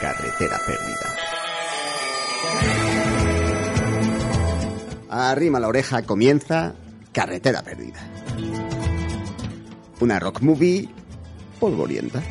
[0.00, 1.16] Carretera perdida.
[5.08, 6.74] Arrima la oreja, comienza
[7.12, 8.00] Carretera perdida.
[10.00, 10.88] Una rock movie
[11.58, 12.22] polvorienta.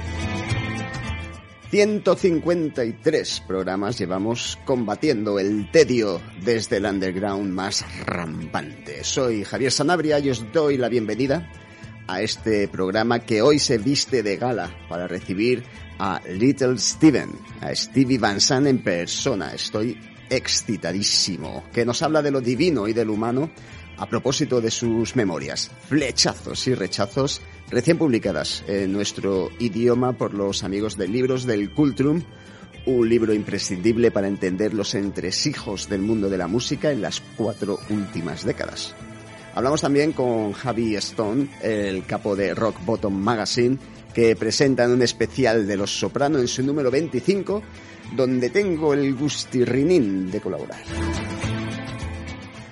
[1.71, 9.03] 153 programas llevamos combatiendo el tedio desde el underground más rampante.
[9.03, 11.49] Soy Javier Sanabria y os doy la bienvenida
[12.07, 15.63] a este programa que hoy se viste de gala para recibir
[15.99, 17.29] a Little Steven,
[17.61, 19.53] a Stevie Van Zandt en persona.
[19.53, 19.97] Estoy
[20.29, 23.51] excitadísimo, que nos habla de lo divino y del humano
[23.97, 30.63] a propósito de sus memorias, flechazos y rechazos recién publicadas en nuestro idioma por los
[30.63, 32.23] amigos de Libros del Cultrum,
[32.85, 37.79] un libro imprescindible para entender los entresijos del mundo de la música en las cuatro
[37.89, 38.95] últimas décadas.
[39.55, 43.77] Hablamos también con Javi Stone, el capo de Rock Bottom Magazine,
[44.13, 47.61] que presentan un especial de Los Soprano en su número 25,
[48.15, 50.81] donde tengo el gustirrinín de colaborar.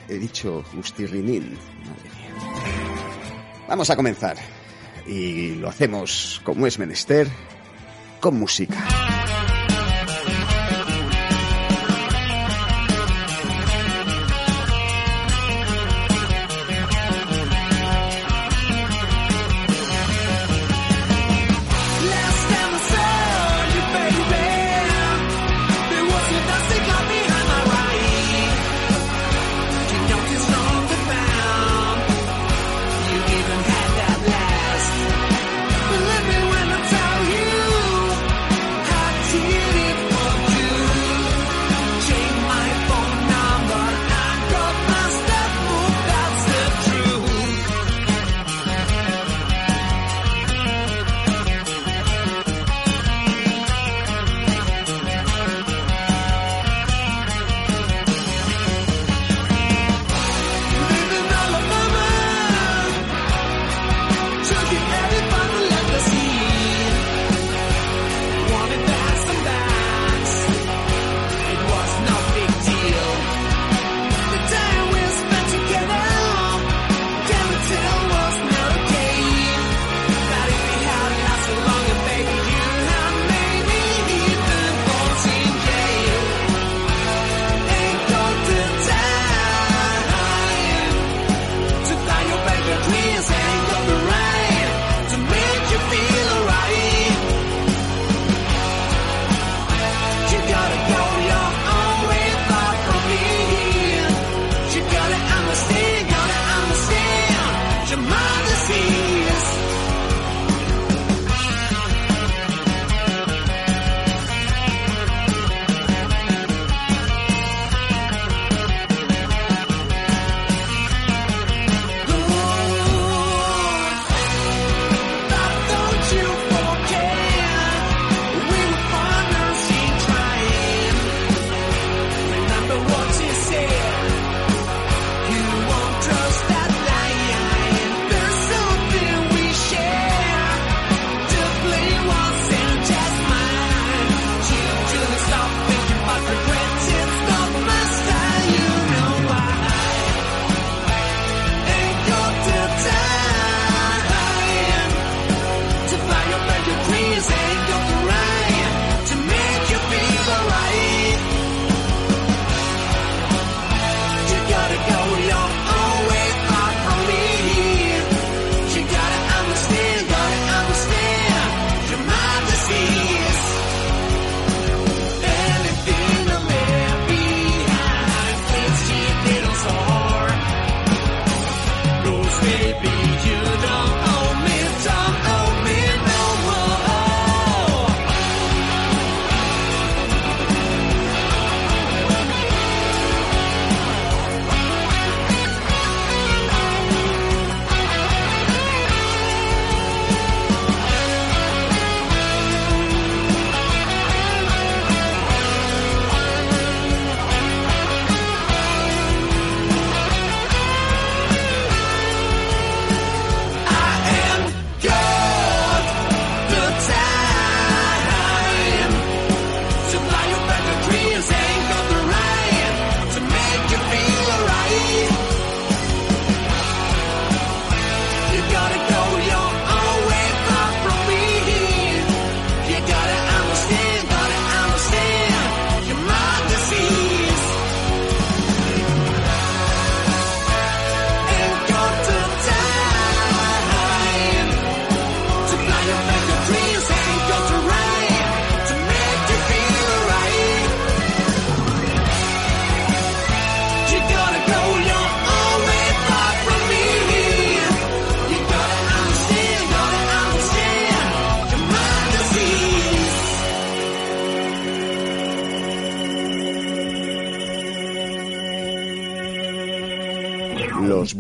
[0.10, 3.66] He dicho gustirrinín, madre mía.
[3.68, 4.38] Vamos a comenzar.
[5.06, 7.28] Y lo hacemos como es menester,
[8.20, 9.11] con música.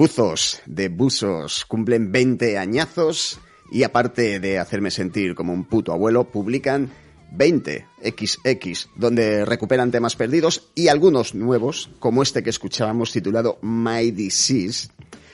[0.01, 3.39] Buzos de buzos cumplen 20 añazos
[3.71, 6.89] y aparte de hacerme sentir como un puto abuelo, publican
[7.37, 14.89] 20XX, donde recuperan temas perdidos y algunos nuevos, como este que escuchábamos titulado My Disease.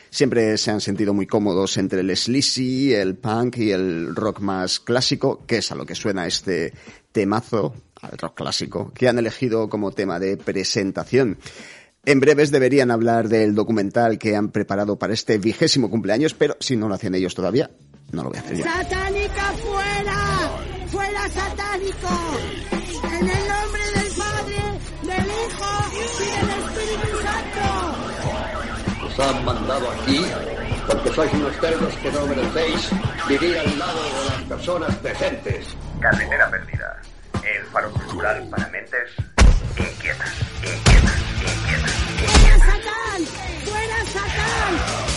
[0.10, 4.82] Siempre se han sentido muy cómodos entre el sleazy, el punk y el rock más
[4.82, 6.74] clásico, que es a lo que suena este
[7.14, 11.38] temazo, al rock clásico, que han elegido como tema de presentación.
[12.08, 16.78] En breves deberían hablar del documental que han preparado para este vigésimo cumpleaños, pero si
[16.78, 17.70] no lo hacen ellos todavía,
[18.14, 18.64] no lo voy a hacer yo.
[18.64, 20.52] ¡Satánica fuera!
[20.88, 22.08] ¡Fuera satánico!
[23.04, 24.56] En el nombre del Padre,
[25.04, 29.06] del Hijo y del Espíritu Santo.
[29.06, 30.22] Os han mandado aquí
[30.88, 32.90] porque sois unos cerdos que no merecéis
[33.28, 35.76] vivir al lado de las personas decentes.
[36.00, 37.02] Carretera Perdida,
[37.44, 39.12] el faro cultural para mentes
[39.76, 40.34] inquietas,
[40.64, 41.77] inquietas, inquietas.
[42.68, 43.26] ¡Fuera Satán!
[43.64, 44.14] ¡Fuera Satán!
[44.14, 45.17] ¡Fuera Satán!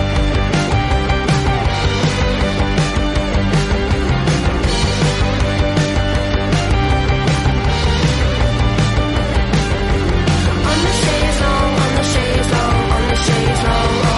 [13.29, 14.10] Long, on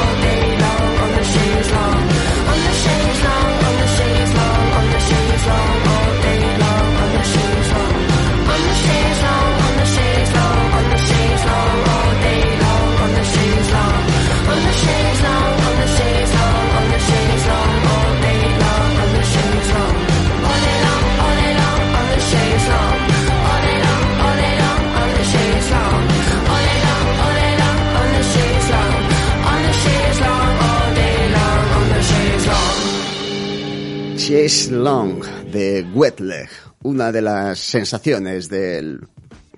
[34.25, 36.47] Chase Long de Wetleg,
[36.83, 39.01] una de las sensaciones del,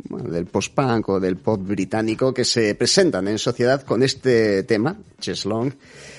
[0.10, 5.48] del post-punk o del pop británico que se presentan en sociedad con este tema, Chase
[5.48, 5.72] Long,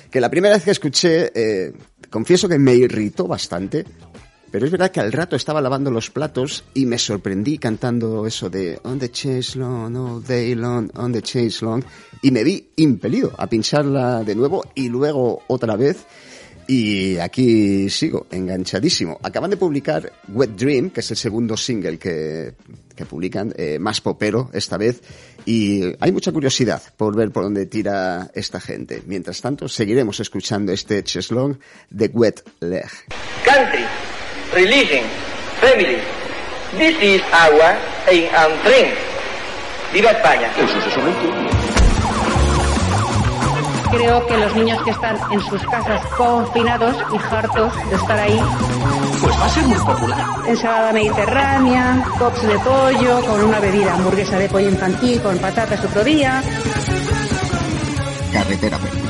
[0.08, 1.72] que la primera vez que escuché, eh,
[2.08, 3.84] confieso que me irritó bastante,
[4.52, 8.48] pero es verdad que al rato estaba lavando los platos y me sorprendí cantando eso
[8.48, 11.82] de On the Chase Long, all day long, on the Chase Long,
[12.22, 16.06] y me vi impelido a pincharla de nuevo y luego otra vez
[16.68, 19.18] Y aquí sigo, enganchadísimo.
[19.22, 22.54] Acaban de publicar Wet Dream, que es el segundo single que,
[22.94, 25.00] que publican, eh, más popero esta vez,
[25.44, 29.02] y hay mucha curiosidad por ver por dónde tira esta gente.
[29.06, 31.58] Mientras tanto, seguiremos escuchando este cheslong
[31.90, 32.90] de Wet Leg.
[33.44, 33.84] country,
[34.52, 35.04] religion,
[35.60, 35.98] family.
[36.76, 37.78] This is our
[38.10, 38.92] aim and dream.
[39.92, 40.50] ¡Viva España!
[43.90, 48.40] Creo que los niños que están en sus casas confinados y hartos de estar ahí.
[49.20, 50.26] Pues va a ser muy popular.
[50.46, 56.04] Ensalada mediterránea, cops de pollo, con una bebida, hamburguesa de pollo infantil con patatas otro
[56.04, 56.42] día.
[58.32, 59.02] Carretera perdida.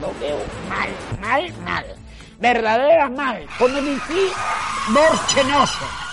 [0.00, 0.38] Lo veo
[0.68, 0.88] mal,
[1.20, 1.84] mal, mal.
[2.38, 3.46] Verdadera mal.
[3.58, 4.32] Come mi fi
[4.88, 6.11] morchenoso.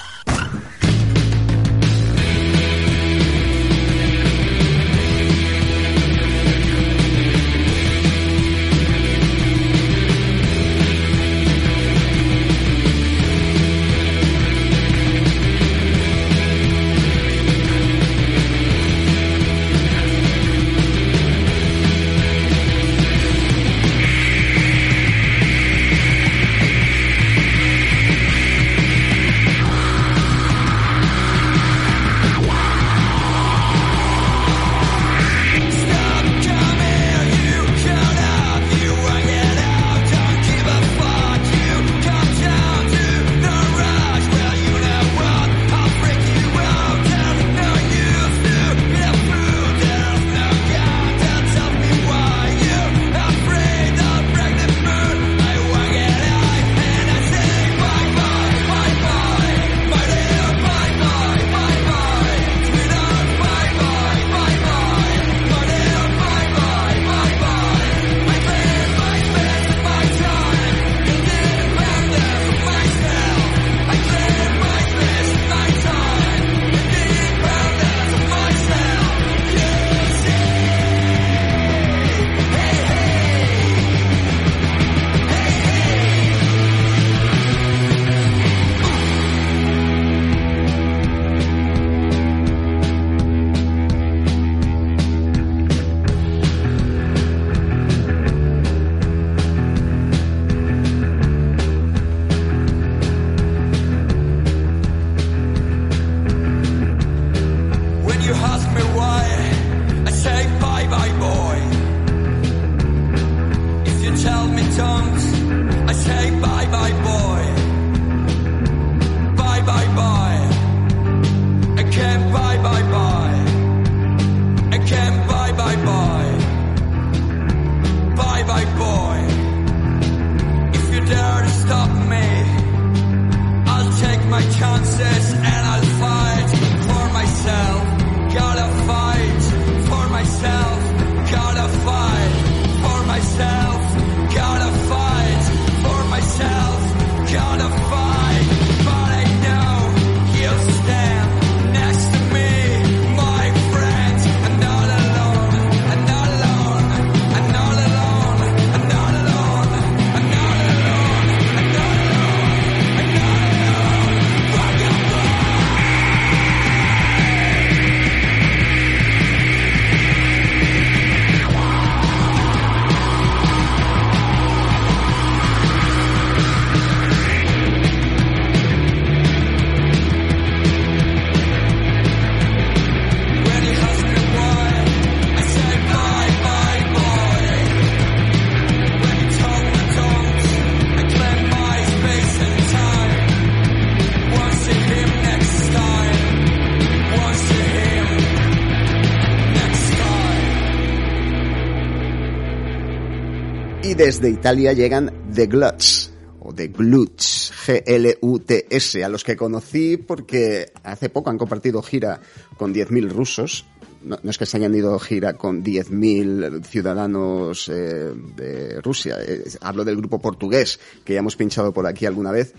[204.19, 206.11] Desde Italia llegan The Gluts,
[206.41, 212.19] o The Gluts, G-L-U-T-S, a los que conocí porque hace poco han compartido gira
[212.57, 213.65] con 10.000 rusos.
[214.03, 219.17] No, es que se hayan ido gira con 10.000 ciudadanos eh, de Rusia.
[219.61, 222.53] hablo del grupo portugués, que ya hemos pinchado por aquí alguna vez.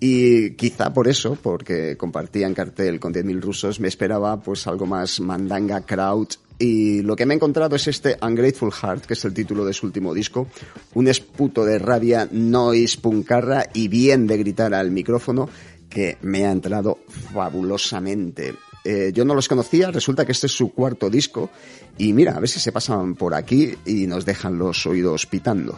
[0.00, 5.20] Y quizá por eso, porque compartían cartel con 10.000 rusos, me esperaba pues algo más
[5.20, 9.34] mandanga crowd y lo que me he encontrado es este Ungrateful Heart, que es el
[9.34, 10.48] título de su último disco.
[10.94, 15.48] Un esputo de rabia, noise, puncarra y bien de gritar al micrófono
[15.88, 16.98] que me ha entrado
[17.32, 18.54] fabulosamente.
[18.84, 21.50] Eh, yo no los conocía, resulta que este es su cuarto disco.
[21.98, 25.76] Y mira, a ver si se pasan por aquí y nos dejan los oídos pitando.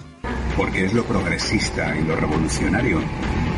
[0.56, 3.00] Porque es lo progresista y lo revolucionario.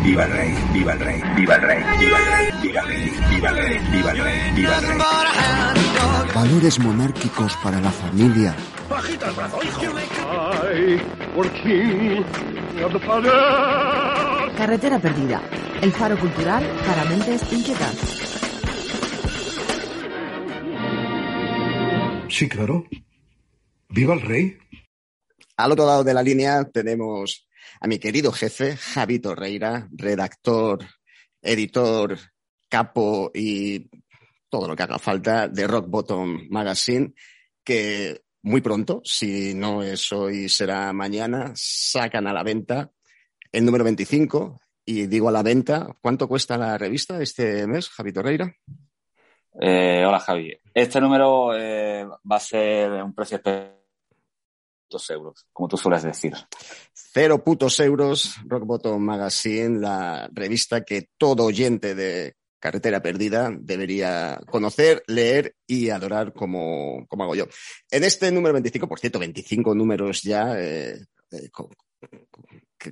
[0.04, 3.10] Viva el rey, viva el rey, viva el rey, viva el rey, viva el rey,
[3.30, 5.99] viva el rey, viva el rey, viva el rey.
[6.34, 8.54] Valores monárquicos para la familia.
[8.88, 9.80] Bajita el brazo, hijo.
[14.56, 15.42] Carretera Perdida,
[15.82, 17.96] el faro cultural para mentes inquietas.
[22.28, 22.84] Sí, claro.
[23.88, 24.56] Viva el rey.
[25.56, 27.48] Al otro lado de la línea tenemos
[27.80, 30.86] a mi querido jefe, Javi Torreira, redactor,
[31.42, 32.18] editor,
[32.68, 33.90] capo y
[34.50, 37.14] todo lo que haga falta de Rock Bottom Magazine,
[37.64, 42.90] que muy pronto, si no es hoy, será mañana, sacan a la venta
[43.52, 44.60] el número 25.
[44.84, 48.52] Y digo a la venta, ¿cuánto cuesta la revista este mes, Javi Torreira?
[49.60, 50.56] Eh, hola Javi.
[50.74, 53.80] Este número eh, va a ser un precio especial
[54.90, 56.34] dos euros, como tú sueles decir.
[56.92, 64.38] Cero putos euros, Rock Bottom Magazine, la revista que todo oyente de Carretera Perdida debería
[64.46, 67.46] conocer, leer y adorar como, como hago yo.
[67.90, 71.00] En este número 25, por cierto, 25 números ya, eh,
[71.32, 71.50] eh,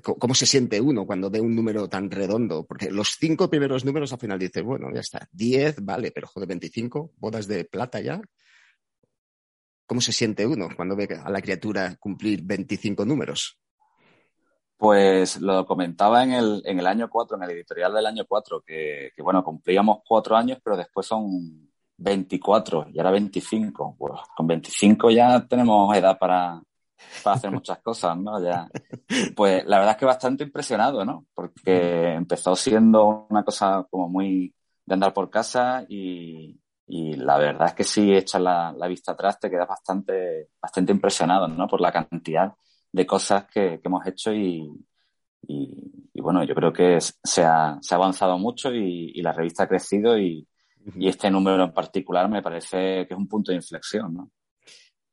[0.03, 2.67] ¿cómo se siente uno cuando ve un número tan redondo?
[2.67, 6.49] Porque los cinco primeros números al final dices, bueno, ya está, 10, vale, pero joder,
[6.49, 8.21] 25, bodas de plata ya.
[9.87, 13.59] ¿Cómo se siente uno cuando ve a la criatura cumplir 25 números?
[14.79, 18.63] Pues lo comentaba en el, en el año 4, en el editorial del año 4,
[18.65, 23.97] que, bueno, cumplíamos cuatro años, pero después son 24 y ahora 25.
[23.99, 26.63] Pues con 25 ya tenemos edad para,
[27.25, 28.41] para hacer muchas cosas, ¿no?
[28.43, 28.69] Ya.
[29.35, 31.27] Pues la verdad es que bastante impresionado, ¿no?
[31.35, 34.55] Porque empezó siendo una cosa como muy
[34.87, 39.13] de andar por casa y, y la verdad es que si echas la, la vista
[39.13, 41.67] atrás te quedas bastante, bastante impresionado, ¿no?
[41.67, 42.55] Por la cantidad
[42.93, 44.69] de cosas que, que hemos hecho y,
[45.47, 49.33] y, y, bueno, yo creo que se ha, se ha avanzado mucho y, y la
[49.33, 50.47] revista ha crecido y,
[50.97, 54.31] y este número en particular me parece que es un punto de inflexión, ¿no?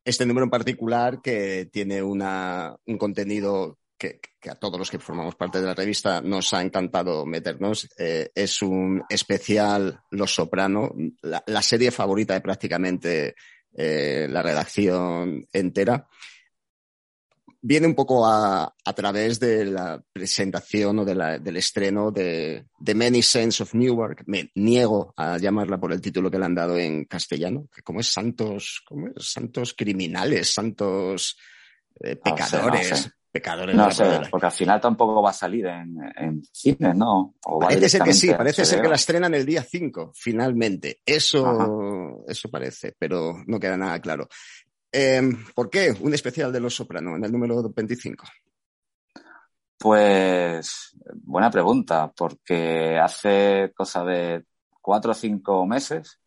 [0.03, 4.99] Este número en particular que tiene una, un contenido que, que a todos los que
[4.99, 7.89] formamos parte de la revista nos ha encantado meternos.
[7.97, 10.91] eh, es un especial Los Soprano,
[11.23, 13.35] la, la serie favorita de prácticamente
[13.75, 16.07] eh, la redacción entera.
[17.67, 22.65] Viene un poco a, a través de la presentación o de la- del estreno de,
[22.80, 24.23] de Many Saints of Newark.
[24.28, 28.01] Me niego a llamarla por el título que le han dado en castellano, que como
[28.01, 29.13] es santos, ¿cómo es?
[29.32, 31.38] Santos criminales, santos
[32.01, 33.12] eh, No sé, no pecadores, sé.
[33.32, 33.75] pecadores.
[33.75, 37.34] No sé, porque al final tampoco va a salir en, en cines, ¿no?
[37.45, 40.99] O Parece ser que sí, parece ser que la estrenan el día 5, finalmente.
[41.04, 44.28] Eso, eso parece, pero no queda nada claro.
[44.97, 45.21] Eh,
[45.53, 48.25] ¿Por qué un especial de Los Soprano en el número 25?
[49.77, 54.45] Pues buena pregunta, porque hace cosa de
[54.81, 56.17] cuatro o cinco meses,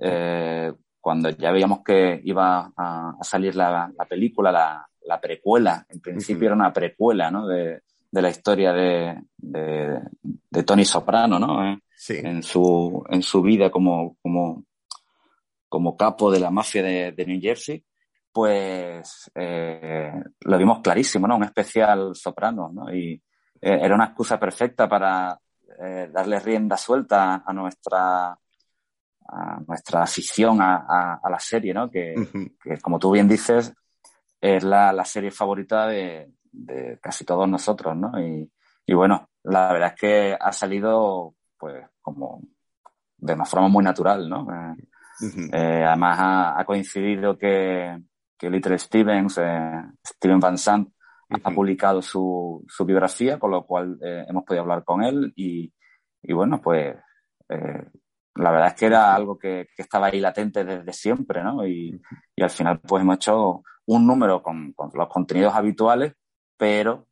[0.00, 5.86] eh, cuando ya veíamos que iba a, a salir la, la película, la, la precuela,
[5.88, 7.46] en principio era una precuela, ¿no?
[7.46, 10.00] De, de la historia de, de,
[10.50, 11.64] de Tony Soprano, ¿no?
[11.64, 11.78] Eh,
[12.26, 14.64] En su, en su vida como, como,
[15.68, 17.84] como capo de la mafia de, de New Jersey,
[18.32, 21.36] pues eh, lo vimos clarísimo, ¿no?
[21.36, 22.92] Un especial soprano, ¿no?
[22.94, 23.12] Y
[23.60, 25.38] eh, era una excusa perfecta para
[25.82, 28.36] eh, darle rienda suelta a nuestra
[29.32, 31.88] a nuestra afición a, a, a la serie, ¿no?
[31.88, 32.14] Que,
[32.62, 33.72] que, como tú bien dices,
[34.40, 38.20] es la, la serie favorita de, de casi todos nosotros, ¿no?
[38.20, 38.50] Y,
[38.86, 42.42] y bueno, la verdad es que ha salido, pues, como
[43.18, 44.48] de una forma muy natural, ¿no?
[45.52, 47.96] Eh, además ha, ha coincidido que,
[48.40, 50.88] que Little Stevens, eh, Steven Van Sant,
[51.44, 55.70] ha publicado su, su biografía, con lo cual eh, hemos podido hablar con él y,
[56.22, 56.96] y bueno, pues
[57.50, 57.84] eh,
[58.34, 61.66] la verdad es que era algo que, que, estaba ahí latente desde siempre, ¿no?
[61.66, 62.00] Y,
[62.34, 66.14] y al final pues hemos hecho un número con, con los contenidos habituales,
[66.56, 67.06] pero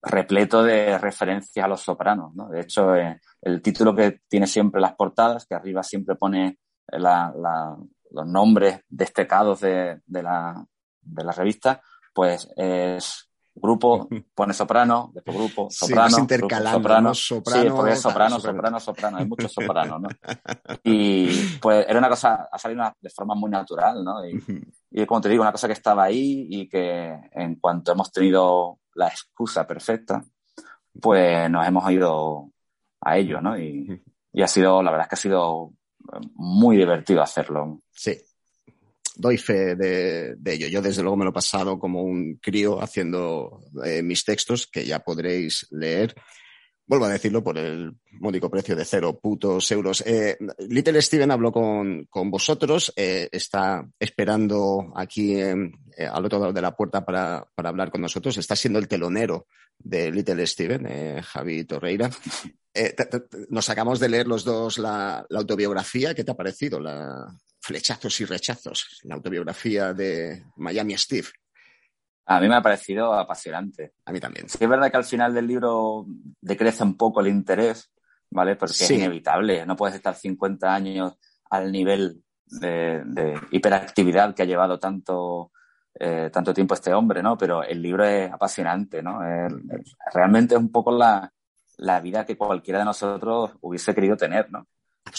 [0.00, 2.48] repleto de referencias a los sopranos, ¿no?
[2.50, 7.76] De hecho, el título que tiene siempre las portadas, que arriba siempre pone la, la,
[8.10, 10.64] los nombres destacados de, de, la,
[11.00, 11.80] de la revista,
[12.12, 13.28] pues es
[13.60, 18.40] grupo, pone soprano, después grupo, soprano, sí, grupo, soprano, soprano, sí, porque es soprano, soprano,
[18.40, 20.08] soprano, soprano, hay muchos sopranos, ¿no?
[20.84, 24.26] Y pues era una cosa, ha salido una, de forma muy natural, ¿no?
[24.26, 24.42] Y,
[24.90, 28.78] y, como te digo, una cosa que estaba ahí y que en cuanto hemos tenido
[28.94, 30.24] la excusa perfecta,
[31.00, 32.50] pues nos hemos ido
[33.00, 33.58] a ello, ¿no?
[33.58, 35.72] Y, y ha sido, la verdad es que ha sido
[36.34, 37.80] muy divertido hacerlo.
[37.92, 38.16] Sí.
[39.16, 40.68] Doy fe de, ello.
[40.68, 44.84] Yo desde luego me lo he pasado como un crío haciendo eh, mis textos que
[44.84, 46.14] ya podréis leer.
[46.88, 50.02] Vuelvo a decirlo por el módico precio de cero putos euros.
[50.06, 50.38] Eh,
[50.70, 55.54] Little Steven habló con, con vosotros, eh, está esperando aquí eh,
[55.98, 58.38] eh, al otro lado de la puerta para, para hablar con nosotros.
[58.38, 59.48] Está siendo el telonero
[59.78, 62.10] de Little Steven, Javi Torreira.
[63.50, 66.14] Nos acabamos de leer los dos la autobiografía.
[66.14, 66.80] ¿Qué te ha parecido?
[66.80, 67.26] La
[67.60, 71.28] Flechazos y Rechazos, la autobiografía de Miami Steve.
[72.30, 73.94] A mí me ha parecido apasionante.
[74.04, 74.48] A mí también.
[74.48, 76.04] Sí, es verdad que al final del libro
[76.40, 77.90] decrece un poco el interés,
[78.30, 78.54] ¿vale?
[78.56, 78.84] Porque Sí.
[78.84, 79.64] es inevitable.
[79.64, 81.14] No puedes estar 50 años
[81.50, 85.52] al nivel de, de hiperactividad que ha llevado tanto,
[85.98, 87.36] eh, tanto tiempo este hombre, ¿no?
[87.38, 89.22] Pero el libro es apasionante, ¿no?
[89.24, 91.32] Es- es- realmente es un poco la,
[91.78, 94.66] la vida que cualquiera de nosotros hubiese querido tener, ¿no?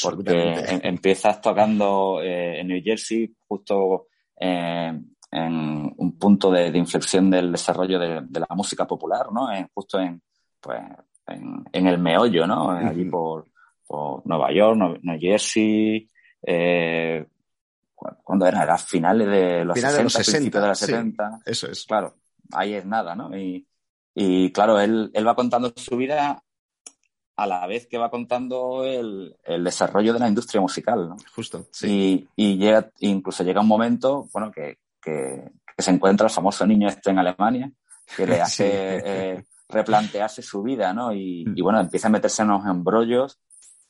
[0.04, 4.08] Porque em- empiezas tocando eh, en New Jersey, justo
[4.40, 4.94] eh,
[5.32, 9.52] en un punto de, de inflexión del desarrollo de, de la música popular, ¿no?
[9.52, 10.22] En- justo en,
[10.60, 10.80] pues,
[11.28, 12.72] en, en el meollo, ¿no?
[12.72, 13.46] Allí por,
[13.86, 16.10] por Nueva York, Nue- New Jersey,
[16.42, 17.26] eh,
[17.94, 18.64] cu- ¿cuándo era?
[18.64, 20.86] Era finales de los Final 60, de los 60, principios de los sí.
[20.88, 21.40] 70.
[21.46, 21.86] Eso es.
[21.86, 22.16] Claro,
[22.54, 23.38] ahí es nada, ¿no?
[23.38, 23.68] Y,
[24.16, 26.44] y claro, él, él va contando su vida
[27.36, 31.16] a la vez que va contando el, el desarrollo de la industria musical, ¿no?
[31.34, 32.28] Justo, sí.
[32.36, 36.66] Y, y llega, incluso llega un momento, bueno, que, que, que se encuentra el famoso
[36.66, 37.72] niño este en Alemania,
[38.16, 38.66] que le hace
[39.00, 39.04] Sí.
[39.06, 41.14] eh, replantearse su vida, ¿no?
[41.14, 43.40] Y, y, bueno, empieza a meterse en unos embrollos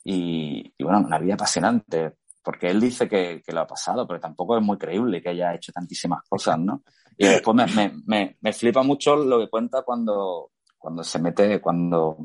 [0.04, 4.20] y, y, bueno, una vida apasionante, porque él dice que, que lo ha pasado, pero
[4.20, 6.84] tampoco es muy creíble que haya hecho tantísimas cosas, ¿no?
[7.18, 11.60] Y después me, me, me, me flipa mucho lo que cuenta cuando, cuando se mete,
[11.60, 12.18] cuando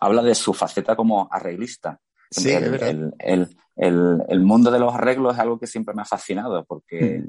[0.00, 1.98] habla de su faceta como arreglista.
[2.30, 6.02] Sí, el, el, el, el, el mundo de los arreglos es algo que siempre me
[6.02, 7.24] ha fascinado porque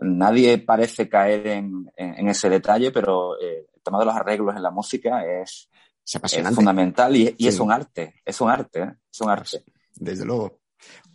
[0.00, 4.62] nadie parece caer en, en, ese detalle, pero eh, el tema de los arreglos en
[4.62, 5.68] la música es,
[6.04, 6.56] Es apasionante.
[6.56, 7.48] fundamental y, y Sí.
[7.48, 8.92] es un arte, es un arte, ¿eh?
[9.12, 9.64] es un arte.
[9.94, 10.58] Desde luego.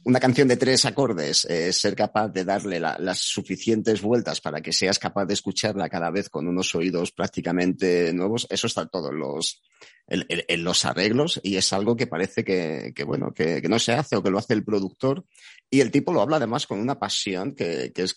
[0.07, 4.61] Una canción de tres acordes, eh, ser capaz de darle la- las suficientes vueltas para
[4.61, 9.09] que seas capaz de escucharla cada vez con unos oídos prácticamente nuevos, eso está todo
[9.09, 9.63] en los,
[10.07, 13.79] en- en los arreglos y es algo que parece que, que, bueno, que, que no
[13.79, 15.25] se hace o que lo hace el productor
[15.71, 18.15] y el tipo lo habla además con una pasión que, que es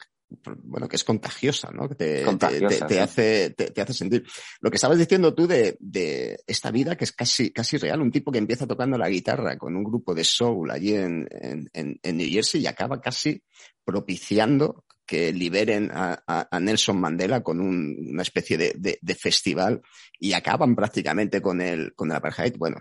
[0.63, 1.89] bueno, que es contagiosa, ¿no?
[1.89, 3.01] Que te, Contagiosa, te- te sí.
[3.01, 4.25] hace, te, hace sentir.
[4.61, 8.11] Lo que estabas diciendo tú de, de esta vida que es casi, casi real, un
[8.13, 11.27] tipo que empieza tocando la guitarra con un grupo de soul allí en,
[11.73, 13.43] en, en- New Jersey y acaba casi
[13.85, 19.15] propiciando que liberen a, a- a Nelson Mandela con un- una especie de, de- de
[19.15, 19.81] festival
[20.21, 22.55] y acaban prácticamente con el, con el apartheid.
[22.59, 22.77] Bueno,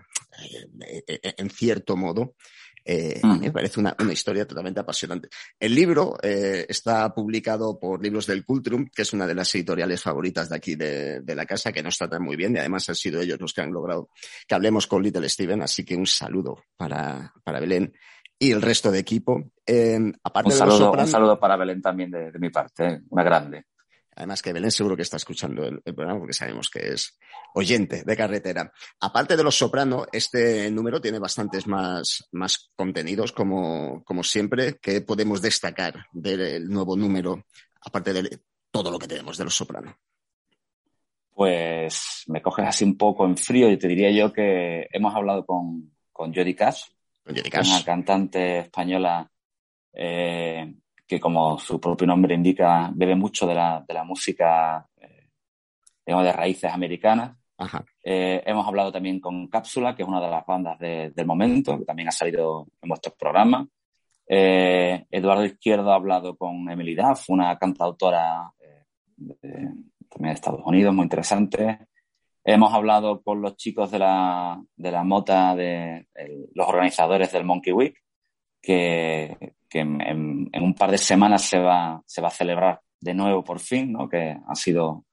[0.86, 2.36] eh, eh, en cierto modo,
[2.88, 5.28] eh, a mí me parece una, una historia totalmente apasionante.
[5.60, 10.02] El libro eh, está publicado por Libros del Cultrum, que es una de las editoriales
[10.02, 12.96] favoritas de aquí de, de la casa, que nos tratan muy bien y además han
[12.96, 14.10] sido ellos los que han logrado
[14.48, 17.94] que hablemos con Little Steven, así que un saludo para, para Belén
[18.40, 19.52] y el resto de equipo.
[19.66, 22.50] Eh, aparte Un de los saludo, Soprano- un saludo para Belén también de, de mi
[22.50, 23.66] parte, una grande.
[24.18, 27.20] Además que Belén seguro que está escuchando el, el programa porque sabemos que es
[27.54, 28.72] oyente de carretera.
[29.00, 35.02] Aparte de Los Soprano, este número tiene bastantes más, más contenidos, como, como siempre, que
[35.02, 37.46] podemos destacar del nuevo número,
[37.82, 38.40] aparte de
[38.72, 39.96] todo lo que tenemos de Los Soprano.
[41.36, 45.46] Pues me coges así un poco en frío y te diría yo que hemos hablado
[45.46, 46.86] con, con Jodie Cash,
[47.52, 47.70] Cash.
[47.70, 49.30] una cantante española
[49.94, 50.74] eh,
[51.08, 55.30] que, como su propio nombre indica, bebe mucho de la, de la música eh,
[56.06, 57.38] digamos, de raíces americanas.
[57.58, 57.84] Ajá.
[58.04, 61.80] Eh, hemos hablado también con Cápsula, que es una de las bandas de- del momento,
[61.80, 63.68] que también ha salido en vuestros programas.
[64.28, 68.84] Eh, Eduardo Izquierdo ha hablado con Emily Duff, una cantautora eh,
[69.16, 69.74] de-
[70.10, 71.88] también de Estados Unidos, muy interesante.
[72.44, 77.44] Hemos hablado con los chicos de la, de la mota, de el- los organizadores del
[77.44, 77.98] Monkey Week,
[78.62, 83.44] que, que en, un par de semanas se va, se va a celebrar de nuevo
[83.44, 84.08] por fin, ¿no?
[84.10, 85.06] que ha sido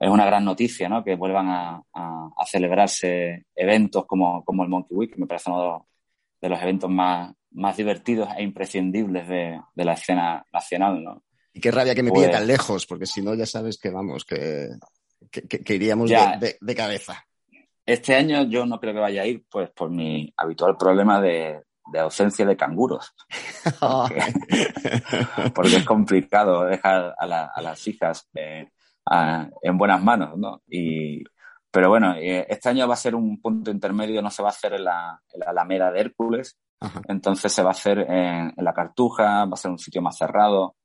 [0.00, 1.02] es una gran noticia, ¿no?
[1.02, 5.50] Que vuelvan a, a- a celebrarse eventos como, como el Monkey Week, que me parece
[5.50, 5.82] uno de los,
[6.40, 11.24] de los eventos más, más divertidos e imprescindibles de, de la escena nacional, ¿no?
[11.52, 13.90] Y qué rabia que me Pues- pille tan lejos, porque si no ya sabes que
[13.90, 14.68] vamos, que,
[15.32, 16.36] que, que- que iríamos Ya.
[16.36, 17.26] de, de- de cabeza.
[17.84, 21.60] Este año yo no creo que vaya a ir, pues por mi habitual problema de,
[21.92, 23.14] de ausencia de canguros.
[25.54, 28.68] Porque es complicado dejar a, la- a las hijas eh,
[29.06, 30.62] a- en buenas manos, ¿no?
[30.68, 31.22] Y
[31.70, 34.52] Pero bueno, eh, este año va a ser un punto intermedio, no se va a
[34.52, 37.02] hacer en la, en la Alameda de Hércules, Ajá.
[37.08, 40.16] entonces se va a hacer en, en la Cartuja, va a ser un sitio más
[40.16, 40.76] cerrado.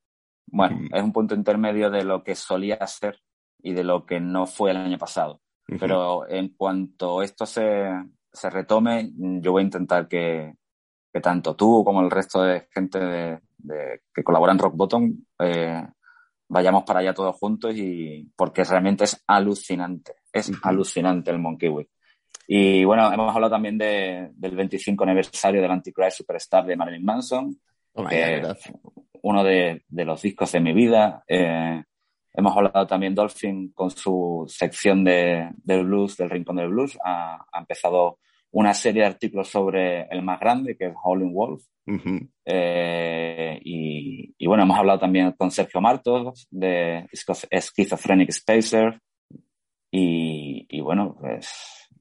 [0.45, 0.95] Bueno, Mm.
[0.95, 3.17] es un punto intermedio de lo que solía ser
[3.61, 5.39] y de lo que no fue el año pasado.
[5.79, 7.89] Pero en cuanto esto se,
[8.31, 10.53] se retome, yo voy a intentar que,
[11.13, 15.13] que tanto tú como el resto de gente de, de- que colabora en Rock Bottom
[15.39, 15.84] eh,
[16.49, 21.89] vayamos para allá todos juntos y porque realmente es alucinante, es alucinante el Monkey Week.
[22.47, 27.56] Y bueno, hemos hablado también de- del 25 aniversario del Antichrist Superstar de Marilyn Manson,
[27.93, 28.41] Toma que
[29.21, 31.23] uno de, de los discos de mi vida.
[31.28, 31.82] Eh,
[32.34, 36.97] hemos hablado también Dolphin con su sección de, del blues, del Rincón del Blues.
[37.06, 38.17] Ha, ha empezado
[38.53, 41.63] una serie de artículos sobre el más grande, que es Howling Wolf.
[42.45, 48.99] Eh, y, y bueno, hemos hablado también con Sergio Martos de Schizo- Schizophrenic Spacer.
[49.91, 51.47] Y, y bueno, pues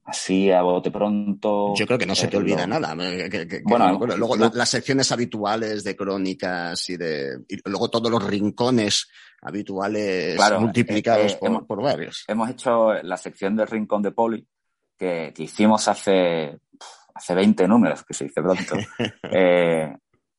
[0.05, 1.73] así a bote pronto.
[1.75, 2.95] Yo creo que no se te eh, olvida lo- nada.
[2.97, 8.11] que- que- que- Bueno, luego las secciones habituales de crónicas y de y luego todos
[8.11, 9.07] los rincones
[9.41, 12.23] habituales Claro, multiplicados eh, por, hemos- por varios.
[12.27, 14.47] hemos hecho la sección del Rincón de Poli,
[14.97, 16.59] que, que hicimos hace,
[17.13, 18.75] hace 20 números, que se dice pronto,
[19.31, 19.95] eh,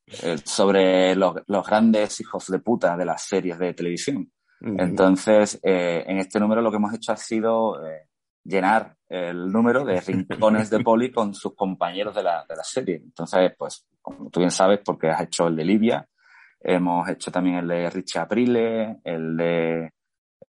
[0.07, 4.31] eh, sobre los, los grandes hijos de puta de las series de televisión.
[4.61, 8.09] Entonces, eh, en este número lo que hemos hecho ha sido eh,
[8.45, 12.97] llenar el número de rincones de Poli con sus compañeros de la, de la serie.
[12.97, 16.09] Entonces, pues, como tú bien sabes, porque has hecho el de Livia,
[16.61, 19.93] hemos hecho también el de Richie Aprile, el de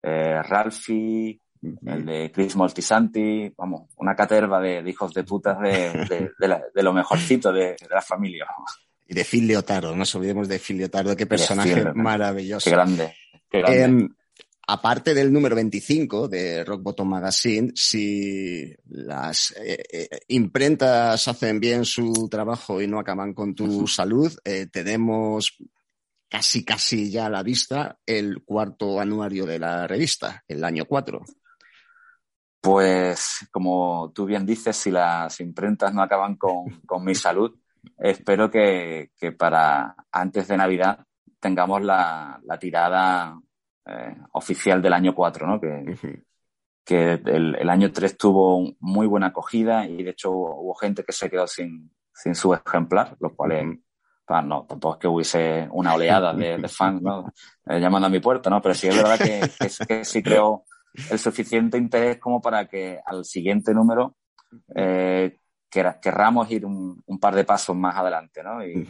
[0.04, 1.40] eh, Ralphie,
[1.86, 5.70] el de Chris Moltisanti, vamos, una caterva de, de hijos de putas de,
[6.10, 8.46] de, de la- de lo mejorcito de, la familia.
[9.08, 12.66] Y de Phil Leotardo, no nos olvidemos de Phil Leotardo, qué personaje Phil, maravilloso.
[12.66, 13.14] Qué grande,
[13.50, 13.84] qué grande.
[13.84, 14.10] Em,
[14.68, 21.86] aparte del número 25 de Rock Bottom Magazine, si las eh, eh, imprentas hacen bien
[21.86, 25.58] su trabajo y no acaban con tu salud, eh, tenemos
[26.30, 31.22] casi casi ya a la vista el cuarto anuario de la revista, el año 4.
[32.64, 37.54] Pues, como tú bien dices, si las imprentas no acaban con, con mi salud,
[37.98, 41.06] espero que, que para antes de Navidad
[41.42, 43.38] tengamos la, la tirada
[43.86, 45.60] eh, oficial del año 4, ¿no?
[45.60, 46.24] Que,
[46.86, 51.12] que el, el año 3 tuvo muy buena acogida y de hecho hubo gente que
[51.12, 53.80] se quedó sin, sin su ejemplar, lo cual es,
[54.26, 57.30] pa, no, tampoco es que hubiese una oleada de, de fans ¿no?
[57.66, 58.62] Eh, llamando a mi puerta, ¿no?
[58.62, 60.64] Pero sí es verdad que, que, que sí creo
[61.10, 64.16] el suficiente interés como para que al siguiente número
[64.76, 65.40] eh,
[65.72, 68.64] quer- querramos ir un, un par de pasos más adelante, ¿no?
[68.66, 68.86] Y,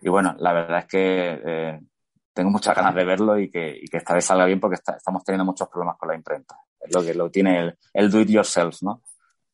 [0.00, 1.80] y bueno, la verdad es que eh,
[2.32, 4.96] tengo muchas ganas de verlo y que, y que esta vez salga bien porque está-
[4.96, 6.56] estamos teniendo muchos problemas con la imprenta.
[6.80, 9.02] Es lo que lo tiene el, el do it yourself, ¿no?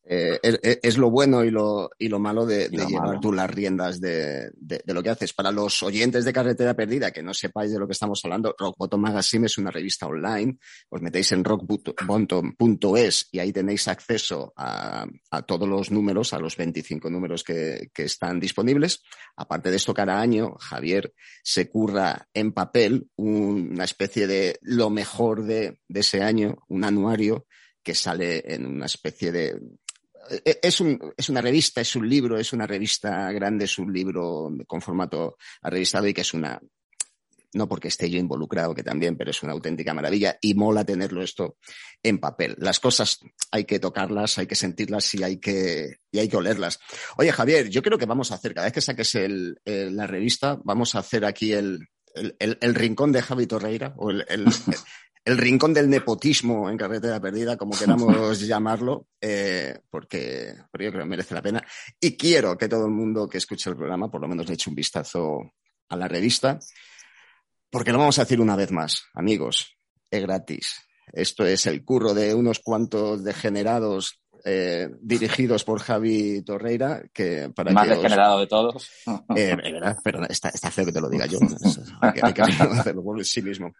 [0.05, 3.07] Eh, es, es lo bueno y lo, y lo malo de, Y de lo llevar
[3.07, 3.19] malo.
[3.21, 5.31] tú las riendas de, de- de lo que haces.
[5.33, 8.75] Para los oyentes de Carretera Perdida que no sepáis de lo que estamos hablando, Rock
[8.77, 10.57] Bottom Magazine es una revista online.
[10.89, 16.57] Os metéis en rockbottom.es y ahí tenéis acceso a, a todos los números, a los
[16.57, 19.01] 25 números que, que están disponibles.
[19.37, 21.13] Aparte de esto, cada año Javier
[21.43, 27.45] se curra en papel una especie de lo mejor de, de ese año, un anuario
[27.83, 29.59] que sale en una especie de
[30.45, 34.49] es, un, es una revista, es un libro, es una revista grande, es un libro
[34.67, 36.59] con formato arrevistado y que es una,
[37.53, 41.21] no porque esté yo involucrado, que también, pero es una auténtica maravilla y mola tenerlo
[41.21, 41.57] esto
[42.01, 42.55] en papel.
[42.57, 43.19] Las cosas
[43.51, 46.79] hay que tocarlas, hay que sentirlas y hay que, y hay que olerlas.
[47.17, 50.59] Oye, Javier, yo creo que vamos a hacer, cada vez que saques el, la revista,
[50.63, 54.25] vamos a hacer aquí el, el, el- rincón de Javi Torreira o el-
[55.25, 61.03] el rincón del nepotismo en carretera perdida, como queramos llamarlo, eh, porque, porque yo creo
[61.03, 61.63] que merece la pena.
[61.99, 64.69] Y quiero que todo el mundo que escuche el programa, por lo menos le eche
[64.69, 65.53] un vistazo
[65.89, 66.59] a la revista,
[67.69, 69.77] porque lo vamos a decir una vez más, amigos,
[70.11, 70.75] es gratis.
[71.11, 77.71] Esto es el curro de unos cuantos degenerados eh, dirigidos por Javi Torreira, que para
[77.71, 78.89] Más que os- degenerado de todos.
[79.35, 81.39] eh, verdad, pero está, está feo que te lo diga yo.
[82.01, 83.73] Hay que, hay que hacerlo por sí mismo.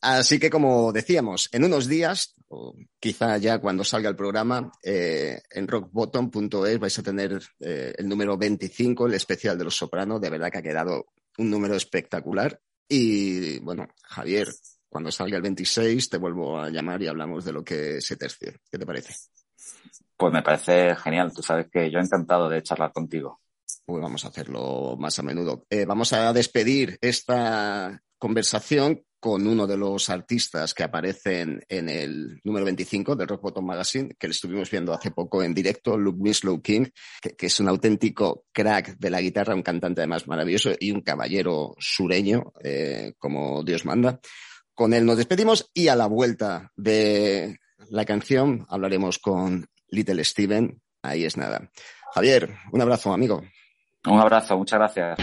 [0.00, 5.40] Así que, como decíamos, en unos días, o quizá ya cuando salga el programa, eh,
[5.50, 10.20] en rockbottom.es vais a tener eh, el número 25, el especial de los Soprano.
[10.20, 11.06] De verdad que ha quedado
[11.38, 12.60] un número espectacular.
[12.88, 14.48] Y bueno, Javier,
[14.88, 18.54] cuando salga el 26, te vuelvo a llamar y hablamos de lo que se tercie.
[18.70, 19.14] ¿Qué te parece?
[20.24, 21.34] Pues me parece genial.
[21.34, 23.42] Tú sabes que yo encantado de charlar contigo.
[23.84, 25.66] Pues vamos a hacerlo más a menudo.
[25.68, 32.40] Eh, vamos a despedir esta conversación con uno de los artistas que aparecen en el
[32.42, 36.18] número 25 del Rock Bottom Magazine, que le estuvimos viendo hace poco en directo, Luke
[36.18, 36.86] Winslow King,
[37.20, 41.02] que, que es un auténtico crack de la guitarra, un cantante además maravilloso y un
[41.02, 44.20] caballero sureño, eh, como Dios manda.
[44.72, 47.58] Con él nos despedimos y a la vuelta de
[47.90, 50.80] la canción hablaremos con Little Steven.
[51.02, 51.70] Ahí es nada.
[52.14, 53.42] Javier, un abrazo, amigo.
[54.06, 55.18] Un abrazo, muchas gracias.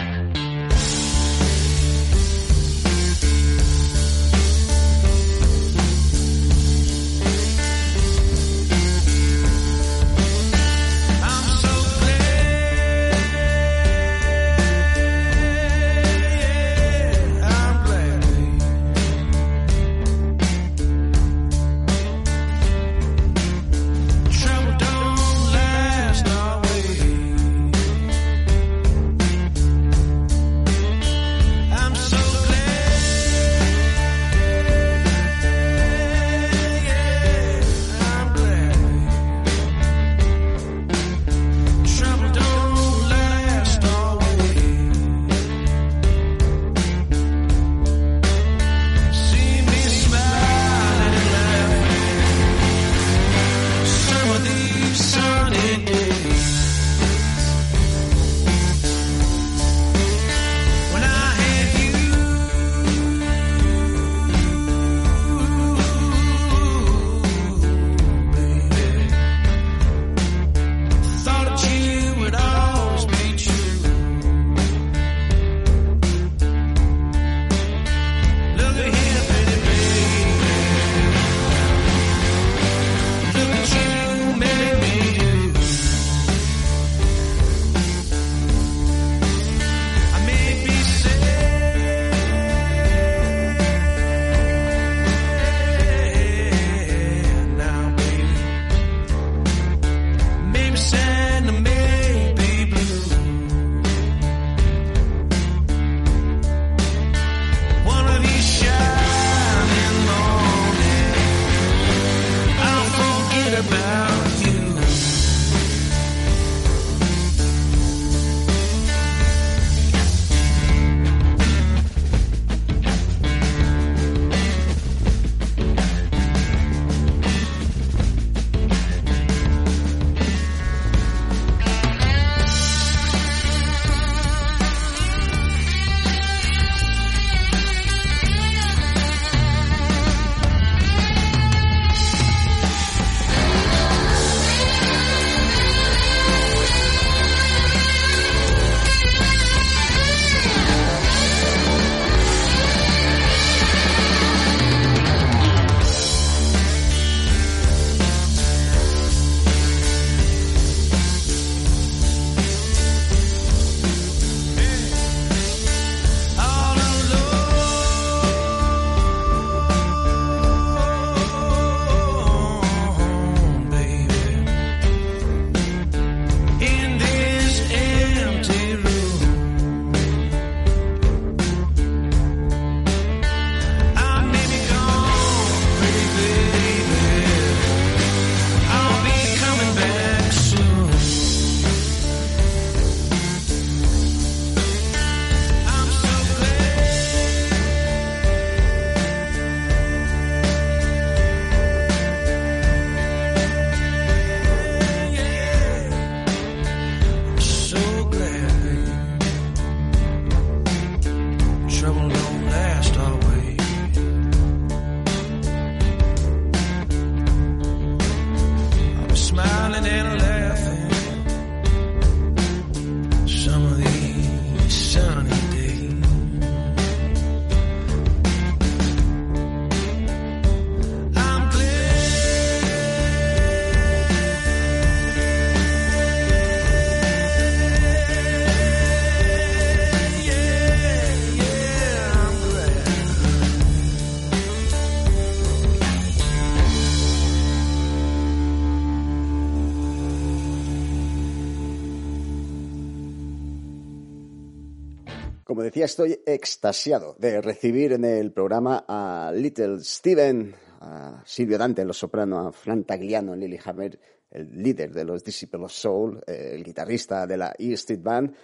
[255.72, 261.96] Decía, estoy extasiado de recibir en el programa a Little Steven, a Silvio Dante los
[261.96, 263.98] soprano, a Fran Tagliano en Lillehammer,
[264.32, 268.34] el líder de los Disciples of Soul, el guitarrista de la E Street Band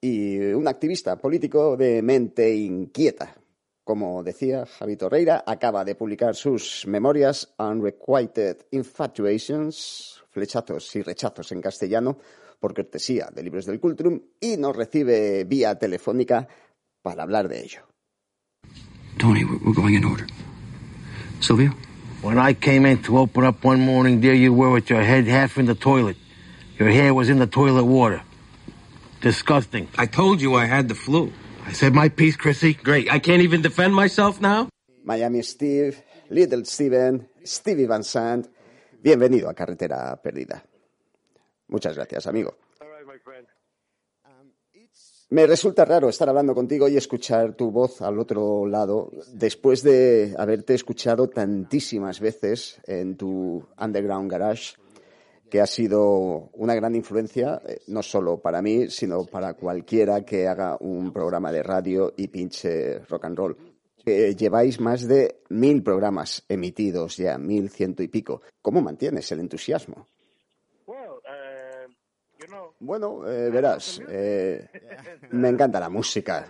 [0.00, 3.36] y un activista político de mente inquieta,
[3.84, 11.60] Como decía, Javi Torreira acaba de publicar sus memorias Unrequited Infatuations, flechazos y rechazos en
[11.60, 12.16] castellano,
[12.58, 16.48] por cortesía de Libros del Cultrum, y nos recibe vía telefónica
[17.02, 17.80] para hablar de ello.
[19.18, 20.26] Tony, we're going in order.
[21.40, 21.72] Sylvia?
[22.22, 25.26] When I came in to open up one morning, there you were with your head
[25.26, 26.16] half in the toilet.
[26.78, 28.22] Your hair was in the toilet water.
[29.20, 29.88] Disgusting.
[29.96, 31.32] I told you I had the flu.
[31.66, 32.74] I said my piece, Chrissy.
[32.74, 33.10] Great.
[33.10, 34.68] I can't even defend myself now?
[35.04, 38.48] Miami Steve, Little Steven, Stevie Van Sant,
[39.02, 40.62] bienvenido a Carretera Perdida.
[41.68, 42.56] Muchas gracias, amigo.
[45.30, 50.34] Me resulta raro estar hablando contigo y escuchar tu voz al otro lado después de
[50.38, 54.76] haberte escuchado tantísimas veces en tu Underground Garage,
[55.50, 60.48] que ha sido una gran influencia, eh, no solo para mí, sino para cualquiera que
[60.48, 63.56] haga un programa de radio y pinche rock and roll.
[64.06, 68.40] Lleváis más de mil programas emitidos ya, mil ciento y pico.
[68.62, 70.06] ¿Cómo mantienes el entusiasmo?
[72.80, 74.68] Bueno, eh, verás, eh,
[75.32, 76.46] me encanta la música.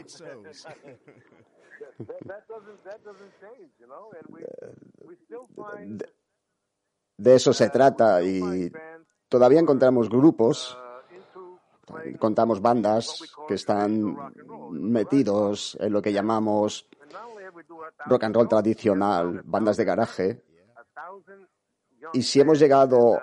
[5.87, 6.13] De,
[7.17, 8.71] de eso se trata y
[9.29, 10.79] todavía encontramos grupos,
[12.19, 14.15] contamos bandas que están
[14.71, 16.89] metidos en lo que llamamos
[18.07, 20.43] rock and roll tradicional, bandas de garaje.
[22.13, 23.19] Y si hemos llegado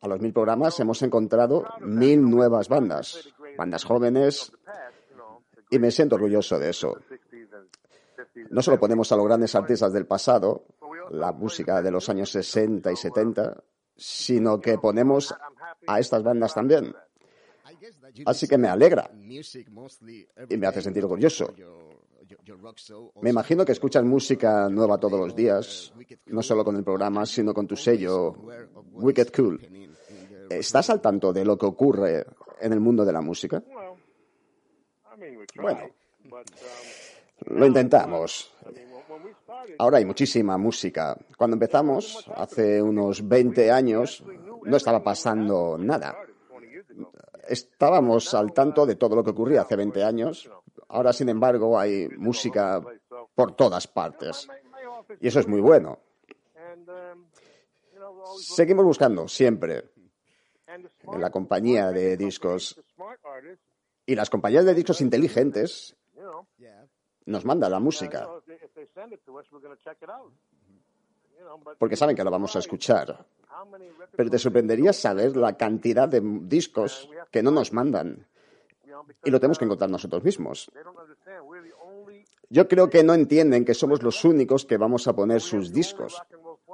[0.00, 4.52] a los mil programas, hemos encontrado mil nuevas bandas, bandas jóvenes,
[5.70, 6.96] y me siento orgulloso de eso.
[8.50, 10.64] No solo ponemos a los grandes artistas del pasado,
[11.10, 13.62] la música de los años 60 y 70,
[13.96, 15.34] sino que ponemos
[15.86, 16.94] a estas bandas también.
[18.26, 19.10] Así que me alegra
[20.48, 21.54] y me hace sentir orgulloso.
[23.20, 25.92] Me imagino que escuchas música nueva todos los días,
[26.26, 28.34] no solo con el programa, sino con tu sello
[28.92, 29.89] Wicked Cool.
[30.50, 32.26] ¿Estás al tanto de lo que ocurre
[32.60, 33.62] en el mundo de la música?
[35.54, 35.80] Bueno,
[37.46, 38.52] lo intentamos.
[39.78, 41.16] Ahora hay muchísima música.
[41.38, 44.24] Cuando empezamos, hace unos 20 años,
[44.64, 46.16] no estaba pasando nada.
[47.48, 50.50] Estábamos al tanto de todo lo que ocurría hace 20 años.
[50.88, 52.82] Ahora, sin embargo, hay música
[53.36, 54.48] por todas partes.
[55.20, 56.00] Y eso es muy bueno.
[58.40, 59.99] Seguimos buscando siempre
[61.18, 62.80] la compañía de discos.
[64.06, 65.96] Y las compañías de discos inteligentes
[67.26, 68.28] nos mandan la música.
[71.78, 73.24] Porque saben que lo vamos a escuchar.
[74.16, 78.26] Pero te sorprendería saber la cantidad de discos que no nos mandan.
[79.24, 80.70] Y lo tenemos que encontrar nosotros mismos.
[82.48, 86.20] Yo creo que no entienden que somos los únicos que vamos a poner sus discos.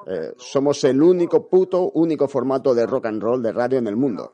[0.08, 3.96] Eh, somos el único puto, único formato de rock and roll de radio en el
[3.96, 4.32] mundo.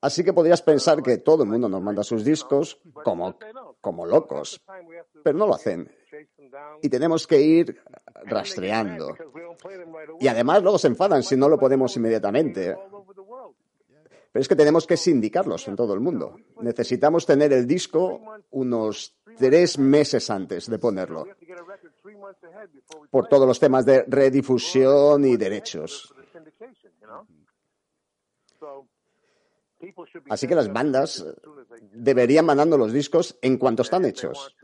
[0.00, 3.36] Así que podrías pensar que todo el mundo nos manda sus discos como,
[3.80, 4.62] como locos,
[5.22, 5.90] pero no lo hacen.
[6.82, 7.82] Y tenemos que ir
[8.24, 9.16] rastreando.
[10.20, 12.76] Y además luego se enfadan si no lo podemos inmediatamente.
[14.34, 16.40] Pero es que tenemos que sindicarlos en todo el mundo.
[16.60, 18.20] Necesitamos tener el disco
[18.50, 21.24] unos tres meses antes de ponerlo.
[23.12, 26.12] Por todos los temas de redifusión y derechos.
[30.28, 31.24] Así que las bandas
[31.92, 34.56] deberían mandando los discos en cuanto están hechos,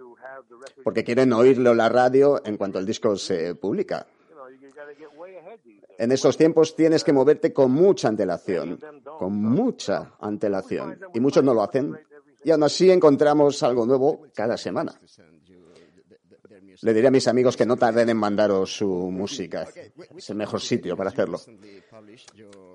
[0.83, 4.05] porque quieren oírlo en la radio en cuanto el disco se publica.
[5.99, 8.81] En esos tiempos tienes que moverte con mucha antelación,
[9.19, 11.97] con mucha antelación, y muchos no lo hacen,
[12.43, 14.99] y aún así encontramos algo nuevo cada semana.
[16.83, 19.69] Le diré a mis amigos que no tarden en mandaros su música.
[20.17, 21.39] Es el mejor sitio para hacerlo.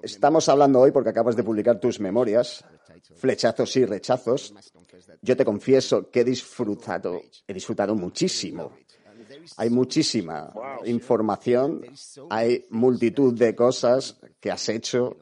[0.03, 2.63] Estamos hablando hoy porque acabas de publicar tus memorias,
[3.15, 4.53] flechazos y rechazos.
[5.21, 8.73] Yo te confieso que he disfrutado, he disfrutado muchísimo.
[9.57, 10.51] Hay muchísima
[10.85, 11.81] información,
[12.29, 15.17] hay multitud de cosas que has hecho,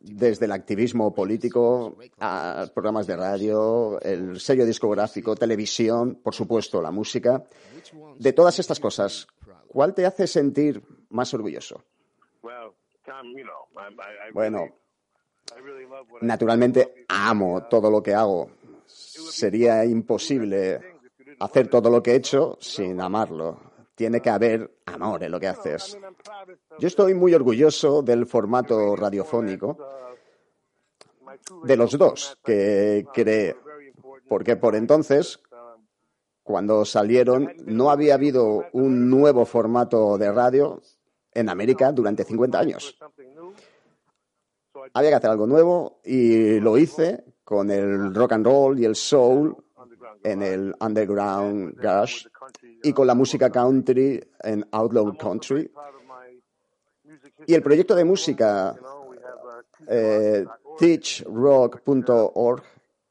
[0.00, 6.90] desde el activismo político a programas de radio, el sello discográfico, televisión, por supuesto, la
[6.90, 7.42] música.
[8.18, 9.26] De todas estas cosas,
[9.66, 11.82] ¿cuál te hace sentir más orgulloso?
[14.32, 14.68] Bueno,
[16.20, 18.50] naturalmente amo todo lo que hago.
[18.86, 20.95] Sería imposible
[21.38, 23.60] hacer todo lo que he hecho sin amarlo.
[23.94, 25.98] Tiene que haber amor en lo que haces.
[26.78, 29.78] Yo estoy muy orgulloso del formato radiofónico,
[31.64, 33.56] de los dos que creé,
[34.28, 35.40] porque por entonces,
[36.42, 40.80] cuando salieron, no había habido un nuevo formato de radio
[41.32, 42.98] en América durante 50 años.
[44.92, 48.94] Había que hacer algo nuevo y lo hice con el rock and roll y el
[48.94, 49.56] soul
[50.22, 52.28] en el underground garage
[52.82, 55.70] y con la música country en Outlaw Country.
[57.46, 58.74] Y el proyecto de música
[59.86, 60.44] eh,
[60.78, 62.62] teachrock.org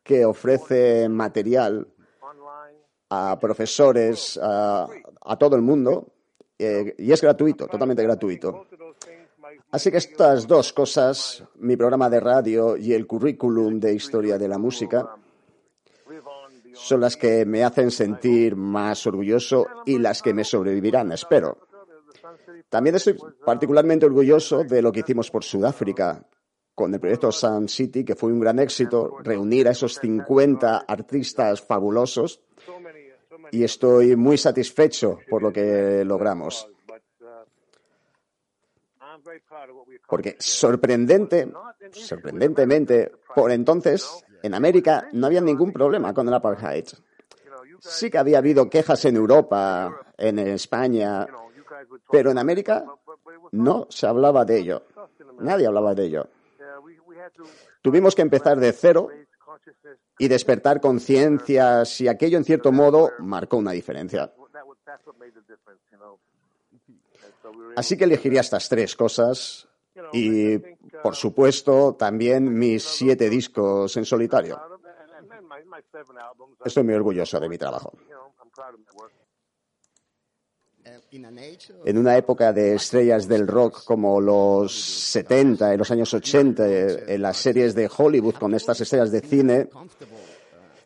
[0.03, 1.87] que ofrece material
[3.09, 4.87] a profesores, a,
[5.39, 6.07] todo el mundo,
[6.57, 8.65] eh, y es gratuito, totalmente gratuito.
[9.71, 14.47] Así que estas dos cosas, mi programa de radio y el currículum de historia de
[14.47, 15.15] la música,
[16.75, 21.57] son las que me hacen sentir más orgulloso y las que me sobrevivirán, espero.
[22.69, 26.25] También estoy particularmente orgulloso de lo que hicimos por Sudáfrica
[26.73, 31.61] con el proyecto Sun City, que fue un gran éxito, reunir a esos 50 artistas
[31.61, 32.41] fabulosos
[33.51, 36.69] y estoy muy satisfecho por lo que logramos.
[40.07, 41.51] Porque sorprendente,
[41.91, 46.85] sorprendentemente, por entonces, en América no había ningún problema con el apartheid.
[47.79, 51.27] Sí que había habido quejas en Europa, en España,
[52.11, 52.85] pero en América
[53.51, 54.83] no se hablaba de ello.
[55.39, 56.29] Nadie hablaba de ello.
[57.81, 59.09] Tuvimos que empezar de cero
[60.17, 64.31] y despertar conciencias y aquello en cierto modo marcó una diferencia.
[67.75, 69.67] Así que elegiría estas tres cosas
[70.13, 70.57] y,
[71.01, 74.59] por supuesto, también mis siete discos en solitario.
[76.63, 77.93] Estoy muy orgulloso de mi trabajo.
[81.85, 86.67] En una época de estrellas del rock como los 70 y los años 80,
[87.07, 89.69] en las series de Hollywood con estas estrellas de cine,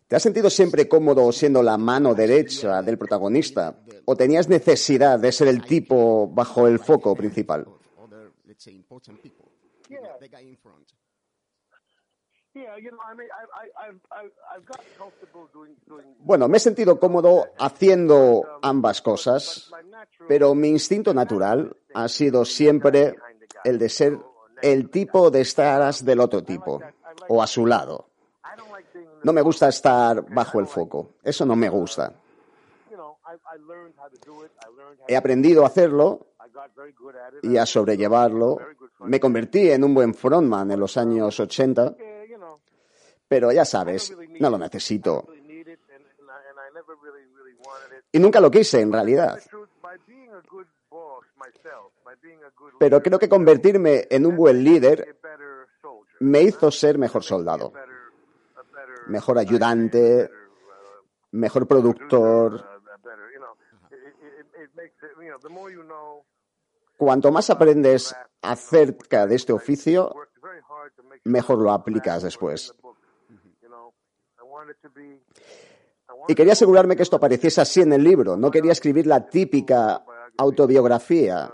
[0.07, 3.80] ¿te has sentido siempre cómodo siendo la mano derecha del protagonista?
[4.05, 7.66] ¿O tenías necesidad de ser el tipo bajo el foco principal?
[16.20, 19.72] Bueno, me he sentido cómodo haciendo ambas cosas,
[20.28, 23.16] pero mi instinto natural ha sido siempre
[23.64, 24.20] el de ser
[24.62, 26.82] el tipo de estar del otro tipo
[27.28, 28.10] o a su lado.
[29.24, 32.14] No me gusta estar bajo el foco, eso no me gusta.
[35.07, 36.29] He aprendido a hacerlo
[37.43, 38.57] y a sobrellevarlo.
[39.01, 41.95] Me convertí en un buen frontman en los años 80
[43.30, 45.28] pero ya sabes, no lo necesito.
[48.12, 49.39] Y nunca lo quise, en realidad.
[52.80, 55.16] Pero creo que convertirme en un buen líder
[56.20, 57.72] me hizo ser mejor soldado,
[59.07, 60.32] mejor ayudante,
[61.32, 62.66] mejor productor.
[67.00, 70.14] Cuanto más aprendes acerca de este oficio,
[71.24, 72.74] mejor lo aplicas después.
[76.28, 78.36] Y quería asegurarme que esto apareciese así en el libro.
[78.36, 80.04] No quería escribir la típica
[80.38, 81.50] autobiografía.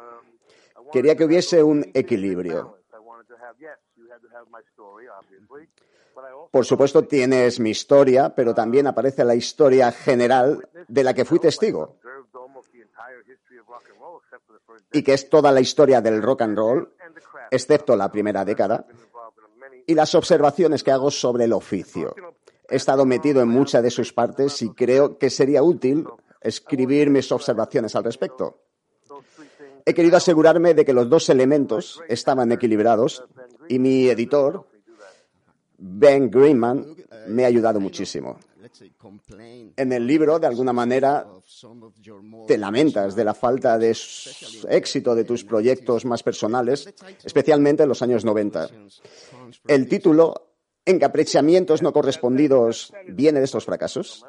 [0.91, 2.80] Quería que hubiese un equilibrio.
[6.50, 11.38] Por supuesto, tienes mi historia, pero también aparece la historia general de la que fui
[11.38, 11.98] testigo.
[14.92, 16.94] Y que es toda la historia del rock and roll,
[17.52, 18.86] excepto la primera década,
[19.88, 22.16] y las observaciones que hago sobre el oficio.
[22.70, 26.06] He estado metido en muchas de sus partes y creo que sería útil
[26.42, 28.60] escribir mis observaciones al respecto.
[29.86, 33.24] He querido asegurarme de que los dos elementos estaban equilibrados
[33.68, 34.66] y mi editor,
[35.78, 36.96] Ben Greenman,
[37.28, 38.40] me ha ayudado muchísimo.
[39.78, 41.28] En el libro, de alguna manera,
[42.48, 43.96] te lamentas de la falta de
[44.70, 48.70] éxito de tus proyectos más personales, especialmente en los años 90.
[49.68, 50.46] El título
[50.86, 54.26] encaprichamientos no correspondidos viene de estos fracasos?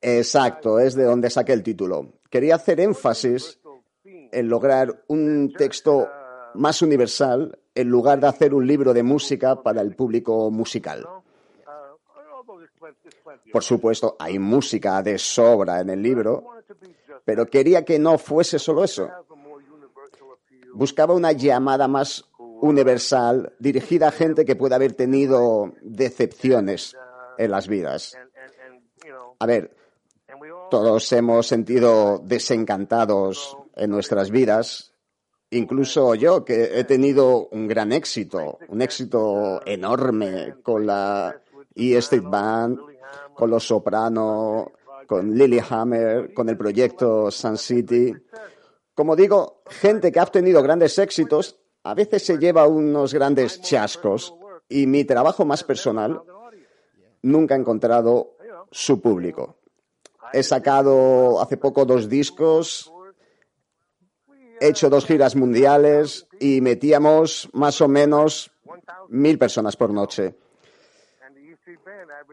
[0.00, 2.20] Exacto, es de donde saqué el título.
[2.30, 3.58] Quería hacer énfasis
[4.04, 6.08] en lograr un texto
[6.54, 11.06] más universal en lugar de hacer un libro de música para el público musical.
[13.52, 16.44] Por supuesto, hay música de sobra en el libro,
[17.24, 19.08] pero quería que no fuese solo eso.
[20.72, 22.24] Buscaba una llamada más
[22.60, 26.96] universal dirigida a gente que puede haber tenido decepciones
[27.38, 28.16] en las vidas.
[29.38, 29.76] A ver,
[30.70, 34.92] todos hemos sentido desencantados en nuestras vidas,
[35.50, 41.40] incluso yo que he tenido un gran éxito, un éxito enorme con la
[41.76, 42.78] E Street Band,
[43.34, 44.72] con Los Soprano,
[45.06, 48.14] con Lilyhammer, con el proyecto Sun City.
[48.94, 54.34] Como digo, gente que ha obtenido grandes éxitos a veces se lleva unos grandes chascos
[54.68, 56.20] y mi trabajo más personal
[57.22, 58.36] nunca ha encontrado
[58.72, 59.58] su público.
[60.32, 62.92] He sacado hace poco dos discos,
[64.58, 68.50] he hecho dos giras mundiales y metíamos más o menos
[69.08, 70.34] mil personas por noche.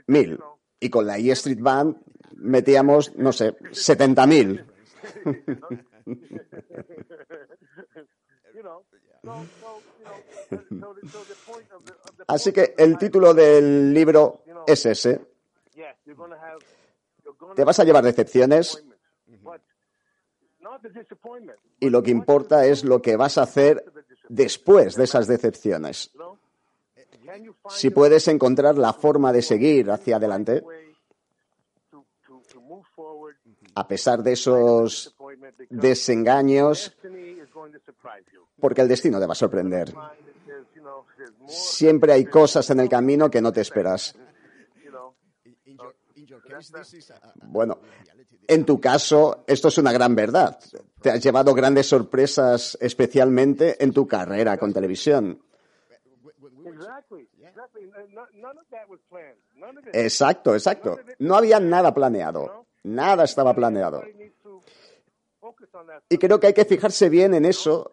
[0.08, 0.39] Mil.
[0.80, 1.98] Y con la E Street Band
[2.36, 4.66] metíamos, no sé, setenta mil.
[12.28, 15.22] Así que el título del libro es ese.
[17.56, 18.84] Te vas a llevar decepciones
[21.80, 23.86] y lo que importa es lo que vas a hacer
[24.30, 26.12] después de esas decepciones.
[27.70, 30.64] Si puedes encontrar la forma de seguir hacia adelante,
[33.76, 35.16] a pesar de esos
[35.70, 36.96] desengaños,
[38.60, 39.94] porque el destino te va a sorprender.
[41.48, 44.16] Siempre hay cosas en el camino que no te esperas.
[47.44, 47.80] Bueno,
[48.48, 50.60] en tu caso, esto es una gran verdad.
[51.02, 55.42] Te has llevado grandes sorpresas, especialmente en tu carrera con televisión.
[59.93, 60.99] Exacto, exacto.
[61.20, 62.66] No había nada planeado.
[62.84, 64.04] Nada estaba planeado.
[66.10, 67.91] Y creo que hay que fijarse bien en eso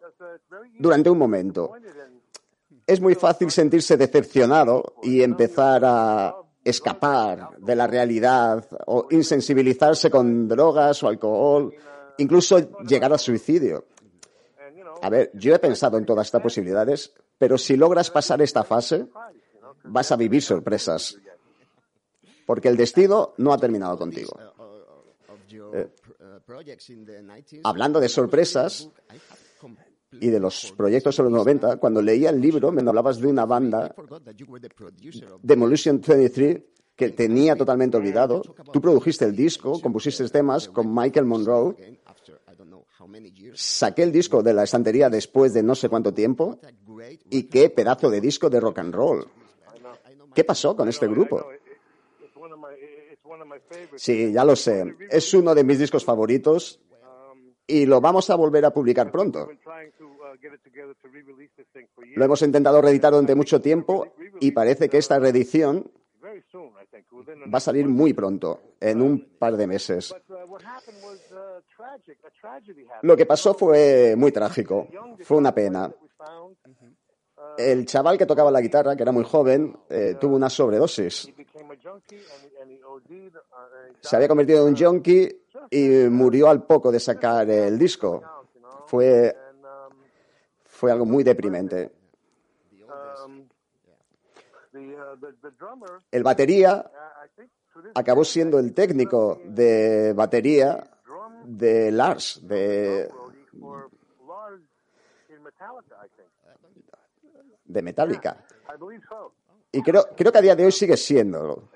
[0.78, 1.72] durante un momento.
[2.86, 10.48] Es muy fácil sentirse decepcionado y empezar a escapar de la realidad o insensibilizarse con
[10.48, 11.72] drogas o alcohol,
[12.18, 13.86] incluso llegar al suicidio.
[15.02, 19.06] A ver, yo he pensado en todas estas posibilidades, pero si logras pasar esta fase,
[19.85, 21.16] vas a vivir sorpresas.
[22.47, 24.37] Porque el destino no ha terminado contigo.
[25.72, 25.89] Eh,
[27.64, 28.89] hablando de sorpresas
[30.12, 33.47] y de los proyectos de los 90, cuando leía el libro me hablabas de una
[33.47, 33.95] banda,
[35.43, 36.62] Demolition 23,
[36.97, 38.43] que tenía totalmente olvidado.
[38.72, 41.76] Tú produjiste el disco, compusiste temas con Michael Monroe.
[43.55, 46.59] Saqué el disco de la estantería después de no sé cuánto tiempo
[47.31, 49.26] y qué pedazo de disco de rock and roll.
[50.35, 51.47] ¿Qué pasó con este grupo?
[53.97, 54.97] Sí, ya lo sé.
[55.11, 56.81] Es uno de mis discos favoritos
[57.66, 59.49] y lo vamos a volver a publicar pronto.
[62.16, 64.09] Lo hemos intentado reeditar durante mucho tiempo
[64.41, 65.91] y parece que esta reedición
[67.53, 70.14] va a salir muy pronto, en un par de meses.
[73.03, 74.89] Lo que pasó fue muy trágico,
[75.22, 75.93] fue una pena.
[77.59, 81.28] El chaval que tocaba la guitarra, que era muy joven, eh, tuvo una sobredosis.
[84.01, 88.22] Se había convertido en un junkie y murió al poco de sacar el disco.
[88.86, 89.36] Fue,
[90.64, 91.92] fue algo muy deprimente.
[96.11, 96.90] El batería
[97.94, 100.90] acabó siendo el técnico de batería
[101.44, 103.09] de Lars, de,
[107.72, 108.44] de Metallica.
[109.72, 111.70] Y creo, creo que a día de hoy sigue siendo.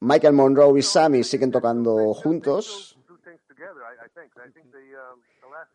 [0.00, 2.98] Michael Monroe y Sammy siguen tocando juntos,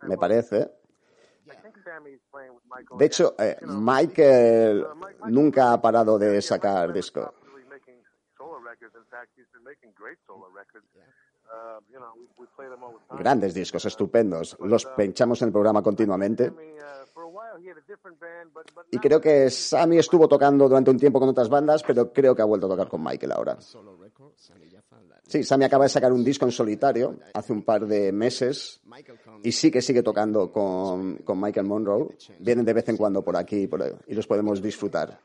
[0.01, 0.72] me parece.
[2.97, 4.86] De hecho, eh, Michael
[5.30, 7.34] nunca ha parado de sacar disco.
[13.18, 14.58] Grandes discos, estupendos.
[14.60, 16.52] Los pinchamos en el programa continuamente.
[18.91, 22.41] Y creo que Sammy estuvo tocando durante un tiempo con otras bandas, pero creo que
[22.41, 23.58] ha vuelto a tocar con Michael ahora.
[25.28, 28.82] Sí, Sammy acaba de sacar un disco en solitario hace un par de meses
[29.43, 32.18] y sí que sigue tocando con, con Michael Monroe.
[32.39, 35.20] Vienen de vez en cuando por aquí y, por ahí, y los podemos disfrutar.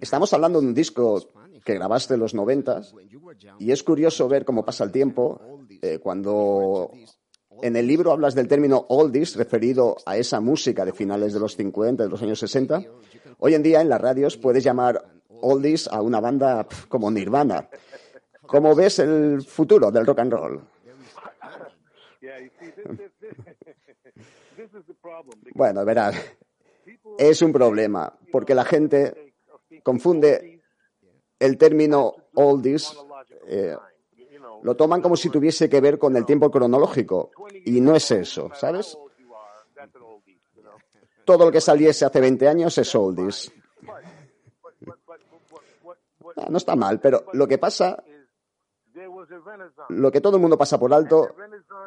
[0.00, 1.20] Estamos hablando de un disco
[1.64, 2.82] que grabaste en los 90
[3.58, 5.40] y es curioso ver cómo pasa el tiempo
[5.80, 6.90] eh, cuando
[7.62, 11.56] en el libro hablas del término oldies referido a esa música de finales de los
[11.56, 12.82] 50, de los años 60.
[13.38, 17.68] Hoy en día en las radios puedes llamar oldies a una banda como Nirvana.
[18.46, 20.62] ¿Cómo ves el futuro del rock and roll?
[25.54, 26.14] Bueno, verás,
[27.18, 29.31] es un problema porque la gente
[29.82, 30.62] confunde
[31.38, 32.96] el término oldies,
[33.46, 33.76] eh,
[34.62, 37.30] lo toman como si tuviese que ver con el tiempo cronológico
[37.64, 38.96] y no es eso, ¿sabes?
[41.24, 43.52] Todo lo que saliese hace 20 años es oldies.
[46.36, 48.02] Ah, no está mal, pero lo que pasa,
[49.88, 51.34] lo que todo el mundo pasa por alto,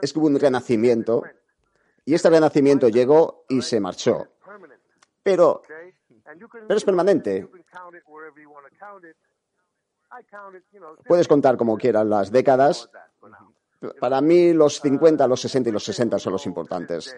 [0.01, 1.23] es que hubo un renacimiento
[2.05, 4.27] y este renacimiento llegó y se marchó.
[5.23, 5.63] Pero,
[6.67, 7.47] pero es permanente.
[11.07, 12.89] Puedes contar como quieras las décadas.
[13.99, 17.15] Para mí los 50, los 60 y los 60 son los importantes.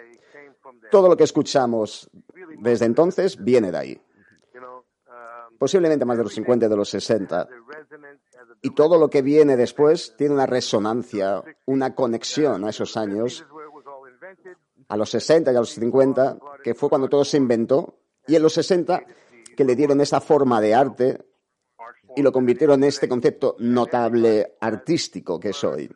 [0.91, 2.09] Todo lo que escuchamos
[2.59, 4.01] desde entonces viene de ahí.
[5.57, 7.47] Posiblemente más de los 50 y de los 60.
[8.61, 13.45] Y todo lo que viene después tiene una resonancia, una conexión a esos años,
[14.87, 17.95] a los 60 y a los 50, que fue cuando todo se inventó,
[18.27, 19.03] y en los 60
[19.55, 21.17] que le dieron esa forma de arte
[22.15, 25.89] y lo convirtieron en este concepto notable artístico que es hoy.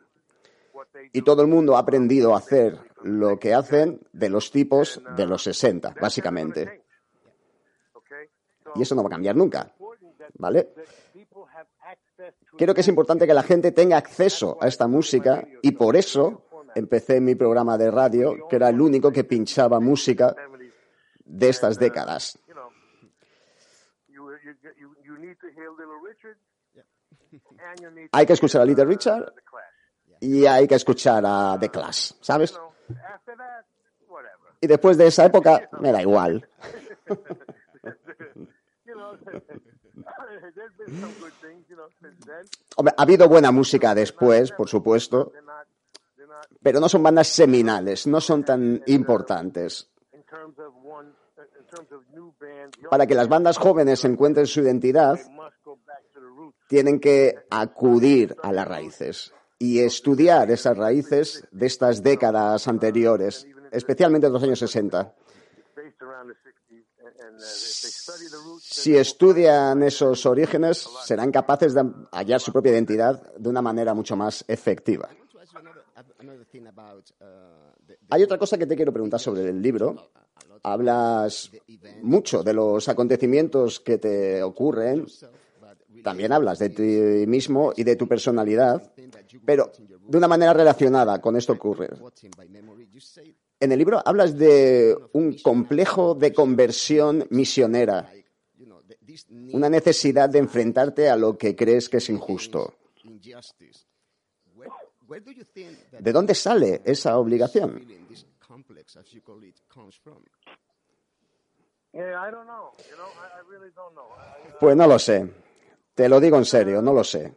[1.12, 5.26] Y todo el mundo ha aprendido a hacer lo que hacen de los tipos de
[5.26, 6.84] los 60, básicamente.
[8.74, 9.74] Y eso no va a cambiar nunca.
[10.38, 10.72] ¿Vale?
[12.56, 16.46] Creo que es importante que la gente tenga acceso a esta música y por eso
[16.74, 20.34] empecé mi programa de radio, que era el único que pinchaba música
[21.32, 22.38] de estas décadas.
[28.12, 29.32] Hay que escuchar a Little Richard
[30.20, 32.54] y hay que escuchar a The Clash, ¿sabes?
[34.60, 36.46] Y después de esa época me da igual.
[42.76, 45.32] Hombre, ha habido buena música después, por supuesto,
[46.62, 49.90] pero no son bandas seminales, no son tan importantes.
[52.90, 55.18] Para que las bandas jóvenes encuentren su identidad,
[56.68, 64.26] tienen que acudir a las raíces y estudiar esas raíces de estas décadas anteriores, especialmente
[64.26, 65.14] de los años 60.
[68.60, 74.16] Si estudian esos orígenes, serán capaces de hallar su propia identidad de una manera mucho
[74.16, 75.08] más efectiva.
[78.10, 80.10] Hay otra cosa que te quiero preguntar sobre el libro.
[80.62, 81.50] Hablas
[82.02, 85.06] mucho de los acontecimientos que te ocurren,
[86.02, 88.92] también hablas de ti mismo y de tu personalidad,
[89.44, 89.72] pero
[90.06, 91.90] de una manera relacionada con esto ocurre.
[93.60, 98.10] En el libro hablas de un complejo de conversión misionera,
[99.52, 102.74] una necesidad de enfrentarte a lo que crees que es injusto.
[105.98, 107.86] ¿De dónde sale esa obligación?
[114.60, 115.28] Pues no lo sé.
[115.94, 117.34] Te lo digo en serio, no lo sé.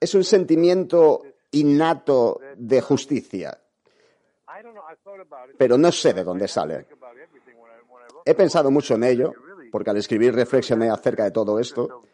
[0.00, 1.22] Es un sentimiento
[1.52, 3.58] innato de justicia,
[5.58, 6.86] pero no sé de dónde sale.
[8.24, 9.32] He pensado mucho en ello,
[9.70, 12.04] porque al escribir reflexioné acerca de todo esto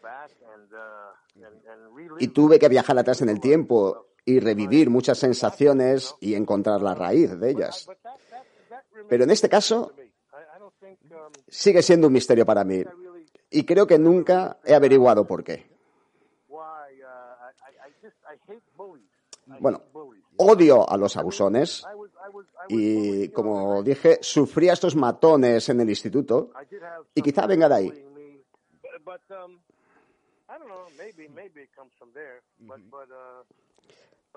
[2.19, 6.93] y tuve que viajar atrás en el tiempo y revivir muchas sensaciones y encontrar la
[6.93, 7.87] raíz de ellas.
[9.07, 9.93] Pero en este caso
[11.47, 12.83] sigue siendo un misterio para mí
[13.49, 15.69] y creo que nunca he averiguado por qué.
[19.59, 19.81] Bueno,
[20.37, 21.83] odio a los abusones
[22.67, 26.51] y, como dije, sufrí a estos matones en el instituto
[27.15, 28.05] y quizá venga de ahí.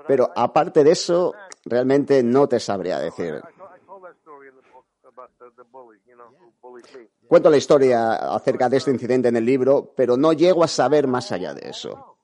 [0.07, 3.41] Pero aparte de eso, realmente no te sabría decir.
[7.29, 11.07] Cuento la historia acerca de este incidente en el libro, pero no llego a saber
[11.07, 12.16] más allá de eso.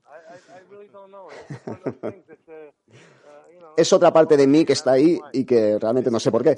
[3.76, 6.56] Es otra parte de mí que está ahí y que realmente no sé por qué.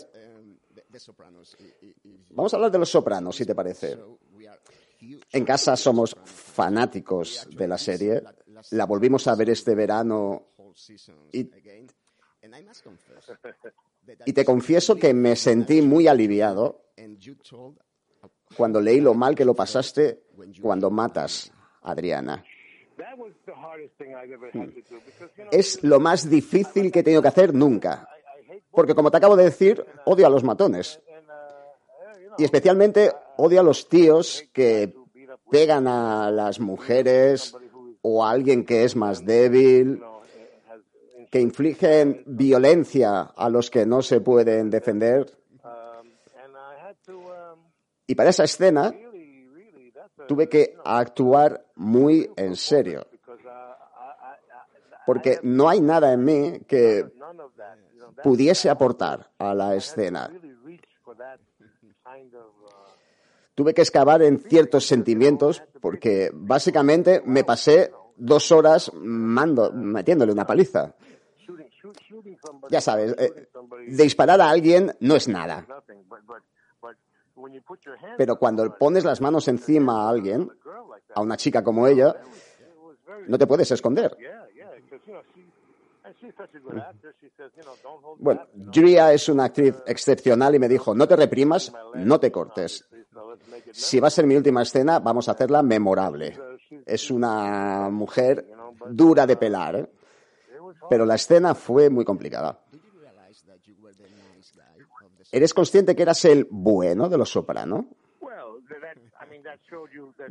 [2.30, 3.98] Vamos a hablar de los sopranos, si te parece.
[5.32, 8.22] En casa somos fanáticos de la serie.
[8.70, 10.50] La volvimos a ver este verano
[11.32, 11.44] y,
[14.32, 16.92] te confieso que me sentí muy aliviado
[18.56, 20.24] cuando leí lo mal que lo pasaste
[20.60, 22.44] cuando matas a Adriana.
[25.50, 28.08] Es lo más difícil que he tenido que hacer nunca.
[28.70, 31.00] Porque como te acabo de decir, odio a los matones.
[32.40, 34.94] Y especialmente odio a los tíos que
[35.50, 37.54] pegan a las mujeres
[38.00, 40.02] o a alguien que es más débil,
[41.30, 45.30] que infligen violencia a los que no se pueden defender.
[48.06, 48.90] Y para esa escena
[50.26, 53.06] tuve que actuar muy en serio.
[55.04, 57.04] Porque no hay nada en mí que
[58.22, 60.30] pudiese aportar a la escena.
[63.54, 70.94] Tuve que excavar en ciertos sentimientos porque básicamente me pasé dos horas metiéndole una paliza.
[72.70, 73.48] Ya sabes, eh,
[73.88, 75.66] disparar a alguien no es nada.
[78.16, 80.50] Pero cuando pones las manos encima a alguien,
[81.14, 82.14] a una chica como ella,
[83.26, 84.16] no te puedes esconder.
[88.18, 92.88] Bueno, Julia es una actriz excepcional y me dijo, no te reprimas, no te cortes.
[93.72, 96.36] Si va a ser mi última escena, vamos a hacerla memorable.
[96.86, 98.46] Es una mujer
[98.90, 99.90] dura de pelar, ¿eh?
[100.88, 102.60] pero la escena fue muy complicada.
[105.32, 107.86] ¿Eres consciente que eras el bueno de los soprano?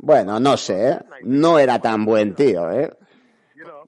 [0.00, 0.98] Bueno, no sé, ¿eh?
[1.22, 2.90] no era tan buen tío, ¿eh?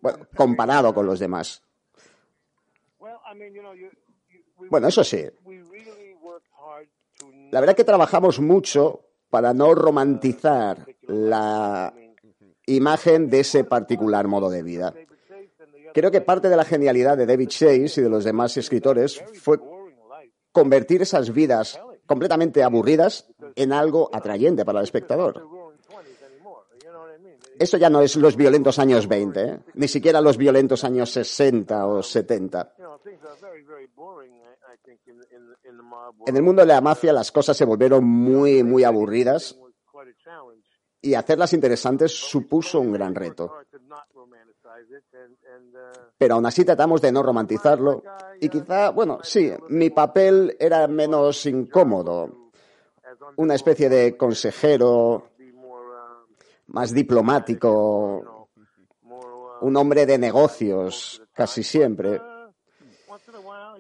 [0.00, 1.62] Bueno, comparado con los demás.
[4.70, 5.24] Bueno, eso sí.
[7.50, 11.94] La verdad que trabajamos mucho para no romantizar la
[12.66, 14.94] imagen de ese particular modo de vida.
[15.94, 19.58] Creo que parte de la genialidad de David Chase y de los demás escritores fue
[20.52, 23.26] convertir esas vidas completamente aburridas
[23.56, 25.46] en algo atrayente para el espectador.
[27.58, 29.58] Eso ya no es los violentos años 20, ¿eh?
[29.74, 32.74] ni siquiera los violentos años 60 o 70.
[36.26, 39.58] En el mundo de la mafia las cosas se volvieron muy, muy aburridas
[41.00, 43.52] y hacerlas interesantes supuso un gran reto.
[46.16, 48.02] Pero aún así tratamos de no romantizarlo
[48.40, 52.50] y quizá, bueno, sí, mi papel era menos incómodo,
[53.36, 55.30] una especie de consejero
[56.68, 58.48] más diplomático,
[59.60, 62.20] un hombre de negocios casi siempre.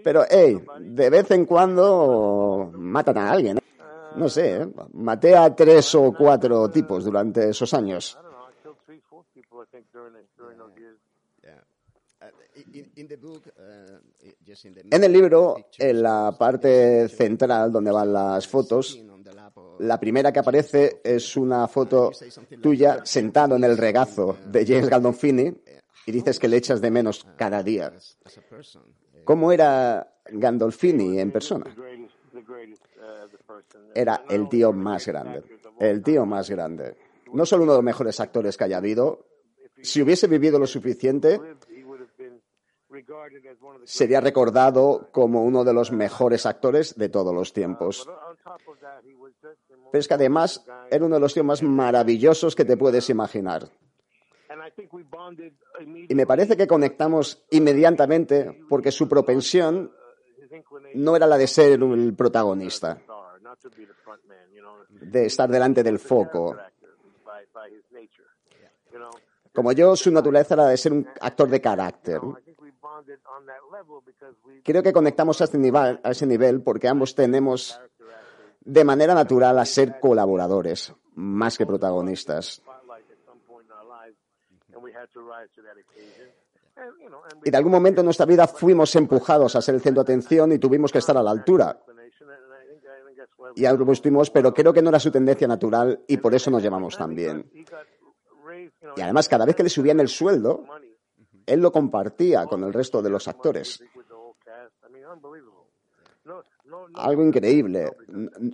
[0.02, 3.58] Pero, hey, de vez en cuando matan a alguien.
[3.58, 3.62] ¿eh?
[4.16, 4.68] No sé, ¿eh?
[4.92, 8.18] maté a tres o cuatro tipos durante esos años.
[14.90, 18.98] En el libro, en la parte central donde van las fotos,
[19.80, 22.12] la primera que aparece es una foto
[22.60, 25.52] tuya sentado en el regazo de James Gandolfini
[26.06, 27.92] y dices que le echas de menos cada día.
[29.24, 31.66] ¿Cómo era Gandolfini en persona?
[33.94, 35.42] Era el tío más grande.
[35.78, 36.96] El tío más grande.
[37.32, 39.26] No solo uno de los mejores actores que haya habido.
[39.80, 41.40] Si hubiese vivido lo suficiente,
[43.84, 48.08] sería recordado como uno de los mejores actores de todos los tiempos.
[49.90, 53.68] Pero es que además era uno de los tíos más maravillosos que te puedes imaginar.
[56.08, 59.92] Y me parece que conectamos inmediatamente porque su propensión
[60.94, 63.00] no era la de ser el protagonista,
[64.88, 66.56] de estar delante del foco.
[69.54, 72.20] Como yo, su naturaleza era de ser un actor de carácter.
[74.62, 77.78] Creo que conectamos a, este nivel, a ese nivel porque ambos tenemos
[78.60, 82.62] de manera natural a ser colaboradores, más que protagonistas.
[87.44, 90.52] Y de algún momento en nuestra vida fuimos empujados a ser el centro de atención
[90.52, 91.78] y tuvimos que estar a la altura.
[93.54, 96.62] Y algo estuvimos, pero creo que no era su tendencia natural y por eso nos
[96.62, 97.50] llevamos tan bien.
[98.96, 100.64] Y además, cada vez que le subían el sueldo,
[101.46, 103.82] él lo compartía con el resto de los actores.
[106.94, 107.90] Algo increíble.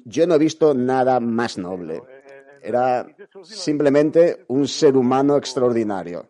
[0.05, 2.03] Yo no he visto nada más noble.
[2.69, 3.07] Era
[3.45, 6.29] simplemente un ser humano extraordinario.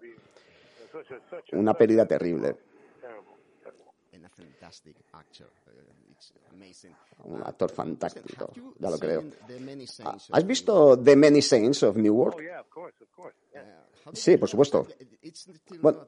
[1.52, 2.56] Una pérdida terrible.
[7.24, 9.24] Un actor fantástico, ya lo creo.
[10.30, 12.36] ¿Has visto The Many Saints of Newark?
[14.12, 14.86] Sí, por supuesto.
[15.80, 16.06] Bueno,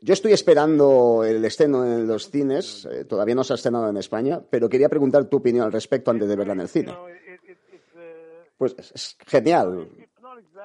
[0.00, 2.86] yo estoy esperando el estreno en los cines.
[2.90, 6.10] eh, todavía no se ha estrenado en España, pero quería preguntar tu opinión al respecto
[6.10, 6.94] antes de verla en el cine.
[8.56, 9.88] Pues es- genial.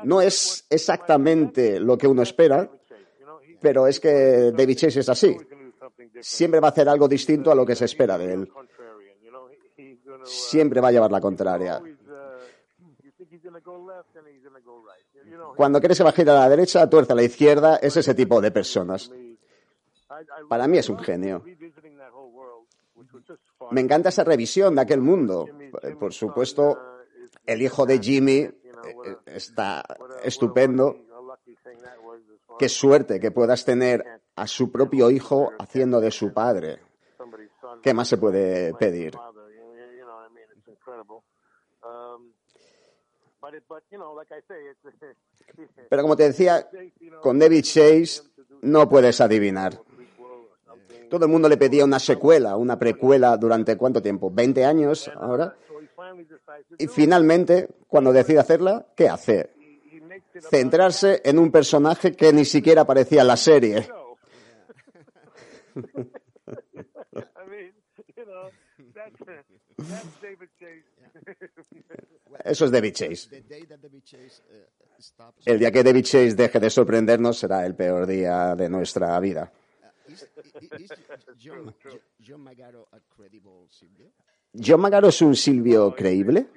[0.04, 2.70] No es exactamente lo que uno espera,
[3.62, 5.38] pero es que David Chase es así.
[6.22, 8.52] Siempre va a hacer algo distinto a lo que se espera de él.
[10.24, 11.82] Siempre va a llevar la contraria.
[15.56, 18.42] Cuando quieres que va a a la derecha, tuerce a la izquierda, es ese tipo
[18.42, 19.12] de personas.
[20.50, 21.44] Para mí es un genio.
[23.72, 25.48] Me encanta esa revisión de aquel mundo.
[26.00, 26.78] Por supuesto,
[27.46, 28.54] el hijo de Jimmy eh,
[29.06, 29.84] eh, está
[30.24, 30.96] estupendo.
[32.58, 34.04] Qué suerte que puedas tener
[34.36, 36.80] a su propio hijo haciendo de su padre.
[37.82, 39.18] ¿Qué más se puede pedir?
[45.90, 46.70] Pero como te decía,
[47.22, 48.22] con David Chase
[48.62, 49.82] no puedes adivinar.
[51.10, 55.58] Todo el mundo le pedía una secuela, una precuela durante cuánto tiempo, 20 años ahora.
[56.78, 59.52] Y finalmente, cuando decide hacerla, ¿qué hace?
[60.50, 63.88] Centrarse en un personaje que ni siquiera aparecía en la serie.
[72.44, 73.44] Eso es David Chase.
[75.46, 79.52] El día que David Chase deje de sorprendernos será el peor día de nuestra vida.
[84.54, 86.48] ¿John Magaro es un Silvio creíble?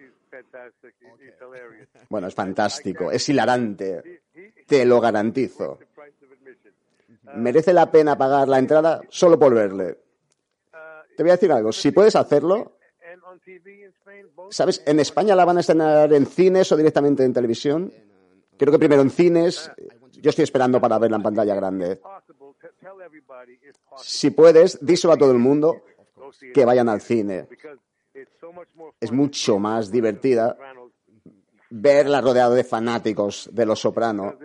[2.08, 4.22] Bueno, es fantástico, es hilarante,
[4.66, 5.78] te lo garantizo.
[7.36, 9.98] Merece la pena pagar la entrada solo por verle.
[11.16, 12.76] Te voy a decir algo, si puedes hacerlo,
[14.50, 14.82] ¿sabes?
[14.86, 17.92] En España la van a estrenar en cines o directamente en televisión.
[18.56, 19.70] Creo que primero en cines.
[20.12, 22.00] Yo estoy esperando para verla en pantalla grande.
[23.96, 25.82] Si puedes, díselo a todo el mundo
[26.52, 27.48] que vayan al cine.
[29.00, 30.56] Es mucho más divertida
[31.70, 34.36] verla rodeado de fanáticos de Los Soprano.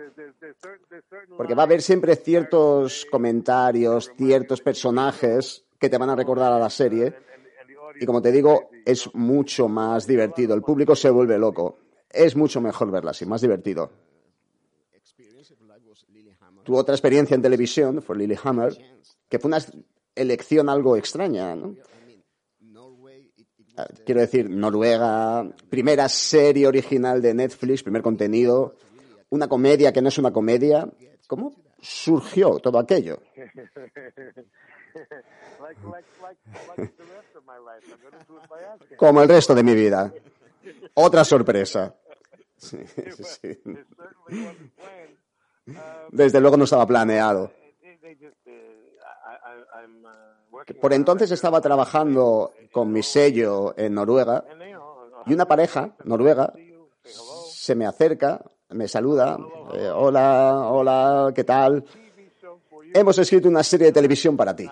[1.36, 6.58] Porque va a haber siempre ciertos comentarios, ciertos personajes que te van a recordar a
[6.58, 7.14] la serie.
[8.00, 10.54] Y como te digo, es mucho más divertido.
[10.54, 11.78] El público se vuelve loco.
[12.08, 13.90] Es mucho mejor verla así, más divertido.
[16.64, 18.76] Tu otra experiencia en televisión fue Lilyhammer,
[19.28, 19.58] que fue una
[20.14, 21.76] elección algo extraña, ¿no?
[23.76, 28.74] Ah, Quiero decir, Noruega, primera serie original de Netflix, primer contenido,
[29.30, 30.88] una comedia que no es una comedia.
[31.26, 33.20] ¿Cómo surgió todo aquello?
[38.96, 40.12] Como el resto de mi vida.
[40.94, 41.94] Otra sorpresa.
[42.60, 42.76] Sí,
[43.24, 43.58] sí.
[46.10, 47.50] Desde luego no estaba planeado.
[50.80, 54.44] Por entonces estaba trabajando con mi sello en Noruega
[55.26, 56.52] y una pareja noruega
[57.02, 59.38] se me acerca, me saluda,
[59.74, 61.84] eh, hola, hola, ¿qué tal?
[62.92, 64.68] Hemos escrito una serie de televisión para ti.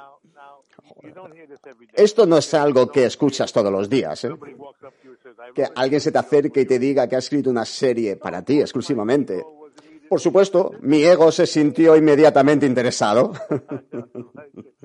[1.93, 4.25] Esto no es algo que escuchas todos los días.
[4.25, 4.31] ¿eh?
[5.55, 8.61] Que alguien se te acerque y te diga que ha escrito una serie para ti
[8.61, 9.45] exclusivamente.
[10.09, 13.33] Por supuesto, mi ego se sintió inmediatamente interesado.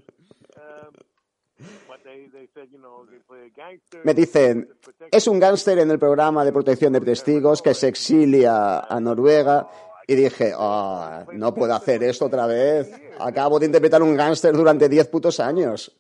[4.04, 4.70] Me dicen,
[5.12, 9.68] es un gángster en el programa de protección de testigos que se exilia a Noruega.
[10.06, 12.92] Y dije, "Ah, no puedo hacer esto otra vez.
[13.20, 15.96] Acabo de interpretar un gángster durante 10 putos años.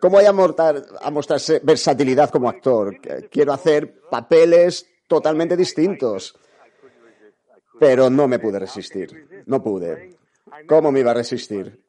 [0.00, 2.96] ¿Cómo voy a mostrar, a mostrarse versatilidad como actor?
[3.30, 6.34] Quiero hacer papeles totalmente distintos.
[7.78, 9.44] Pero no me pude resistir.
[9.46, 10.16] No pude.
[10.66, 11.80] ¿Cómo me iba a resistir?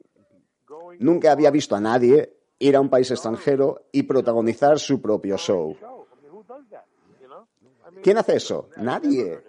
[0.99, 5.75] Nunca había visto a nadie ir a un país extranjero y protagonizar su propio show.
[8.03, 8.69] ¿Quién hace eso?
[8.77, 9.41] Nadie.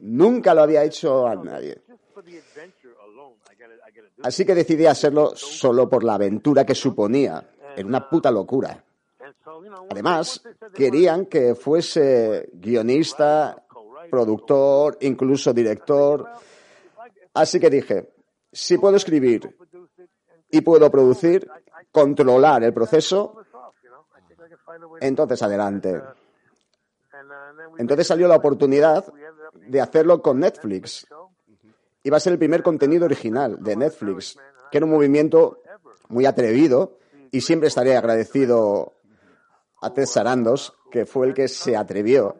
[0.00, 1.80] Nunca lo había hecho a nadie.
[4.22, 7.50] Así que decidí hacerlo solo por la aventura que suponía.
[7.74, 8.84] Era una puta locura.
[9.90, 10.42] Además,
[10.74, 13.64] querían que fuese guionista,
[14.10, 16.28] productor, incluso director.
[17.32, 18.12] Así que dije,
[18.52, 19.56] si puedo escribir
[20.50, 21.48] y puedo producir,
[21.92, 23.36] controlar el proceso,
[25.00, 26.02] entonces adelante.
[27.78, 29.04] Entonces salió la oportunidad
[29.54, 31.06] de hacerlo con Netflix.
[32.02, 34.36] Iba a ser el primer contenido original de Netflix,
[34.70, 35.62] que era un movimiento
[36.08, 36.98] muy atrevido
[37.30, 38.94] y siempre estaré agradecido
[39.82, 42.36] a Ted Sarandos, que fue el que se atrevió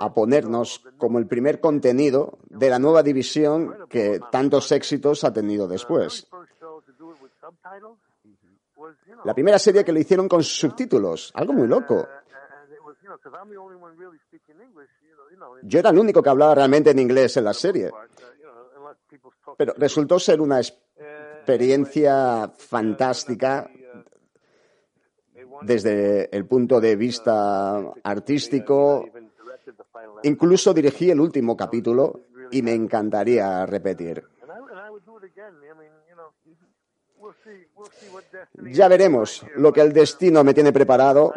[0.00, 5.66] a ponernos como el primer contenido de la nueva división que tantos éxitos ha tenido
[5.66, 6.28] después.
[9.24, 12.06] La primera serie que lo hicieron con subtítulos, algo muy loco.
[15.62, 17.90] Yo era el único que hablaba realmente en inglés en la serie.
[19.56, 23.70] Pero resultó ser una experiencia fantástica
[25.62, 29.04] desde el punto de vista artístico.
[30.22, 34.24] Incluso dirigí el último capítulo y me encantaría repetir.
[38.72, 41.32] Ya veremos lo que el destino me tiene preparado.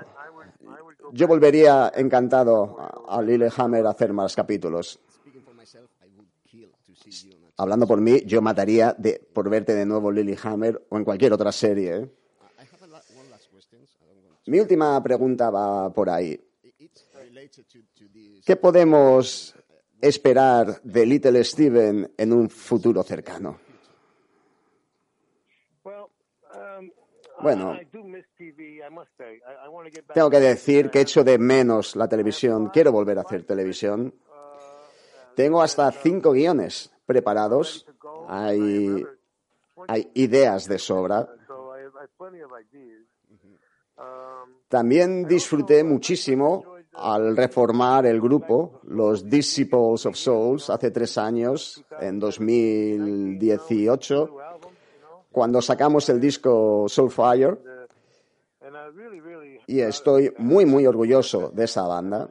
[1.13, 4.99] Yo volvería encantado a Lillehammer a hacer más capítulos.
[7.57, 8.95] Hablando por mí, yo mataría
[9.33, 12.09] por verte de nuevo Lilyhammer o en cualquier otra serie.
[14.47, 16.39] Mi última pregunta va por ahí.
[18.43, 19.55] ¿Qué podemos
[19.99, 23.59] esperar de Little Steven en un futuro cercano?
[27.41, 27.77] Bueno,
[30.13, 32.69] tengo que decir que echo de menos la televisión.
[32.69, 34.13] Quiero volver a hacer televisión.
[35.35, 37.87] Tengo hasta cinco guiones preparados.
[38.27, 39.05] Hay,
[39.87, 41.27] hay ideas de sobra.
[44.67, 52.19] También disfruté muchísimo al reformar el grupo, los Disciples of Souls, hace tres años, en
[52.19, 54.40] 2018,
[55.31, 57.57] cuando sacamos el disco Soulfire.
[59.67, 62.29] Y estoy muy, muy orgulloso de esa banda,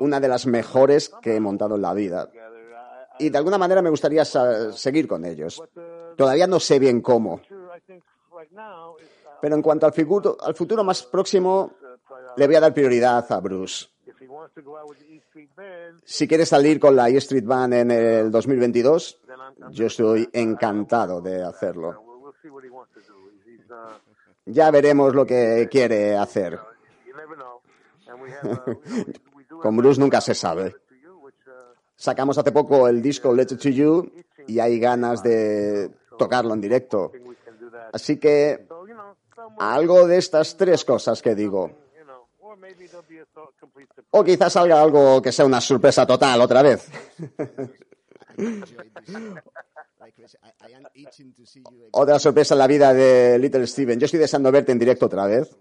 [0.00, 2.30] una de las mejores que he montado en la vida.
[3.18, 5.62] Y de alguna manera me gustaría seguir con ellos.
[6.16, 7.40] Todavía no sé bien cómo.
[9.40, 11.72] Pero en cuanto al futuro, más próximo,
[12.36, 13.86] le voy a dar prioridad a Bruce.
[16.04, 19.20] Si quiere salir con la E Street Band en el 2022,
[19.70, 22.03] yo estoy encantado de hacerlo.
[24.46, 26.58] Ya veremos lo que quiere hacer.
[29.62, 30.74] Con Bruce nunca se sabe.
[31.96, 34.12] Sacamos hace poco el disco Letter to You
[34.46, 37.12] y hay ganas de tocarlo en directo.
[37.92, 38.66] Así que
[39.58, 41.70] algo de estas tres cosas que digo.
[44.10, 46.88] O quizás salga algo que sea una sorpresa total otra vez.
[51.92, 53.98] Otra sorpresa en la vida de Little Steven.
[53.98, 55.56] Yo estoy deseando verte en directo otra vez.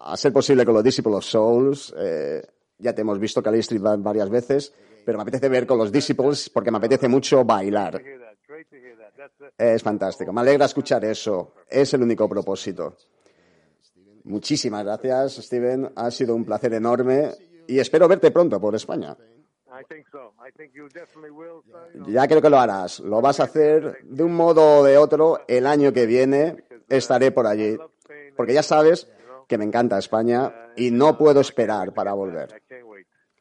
[0.00, 1.94] A ser posible con los Disciples of Souls.
[1.98, 2.42] Eh,
[2.78, 4.72] ya te hemos visto Cali Street varias veces,
[5.04, 8.00] pero me apetece ver con los Disciples porque me apetece mucho bailar.
[9.56, 10.32] Es fantástico.
[10.32, 11.54] Me alegra escuchar eso.
[11.68, 12.96] Es el único propósito.
[14.24, 15.90] Muchísimas gracias, Steven.
[15.96, 17.30] Ha sido un placer enorme
[17.66, 19.16] y espero verte pronto por España.
[22.06, 23.00] Ya creo que lo harás.
[23.00, 26.64] Lo vas a hacer de un modo o de otro el año que viene.
[26.88, 27.78] Estaré por allí.
[28.36, 29.08] Porque ya sabes
[29.46, 32.62] que me encanta España y no puedo esperar para volver.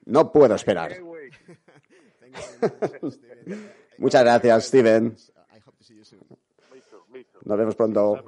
[0.06, 0.98] No puedo esperar.
[3.98, 5.16] Muchas gracias, Steven.
[7.46, 8.24] Nos vemos pronto.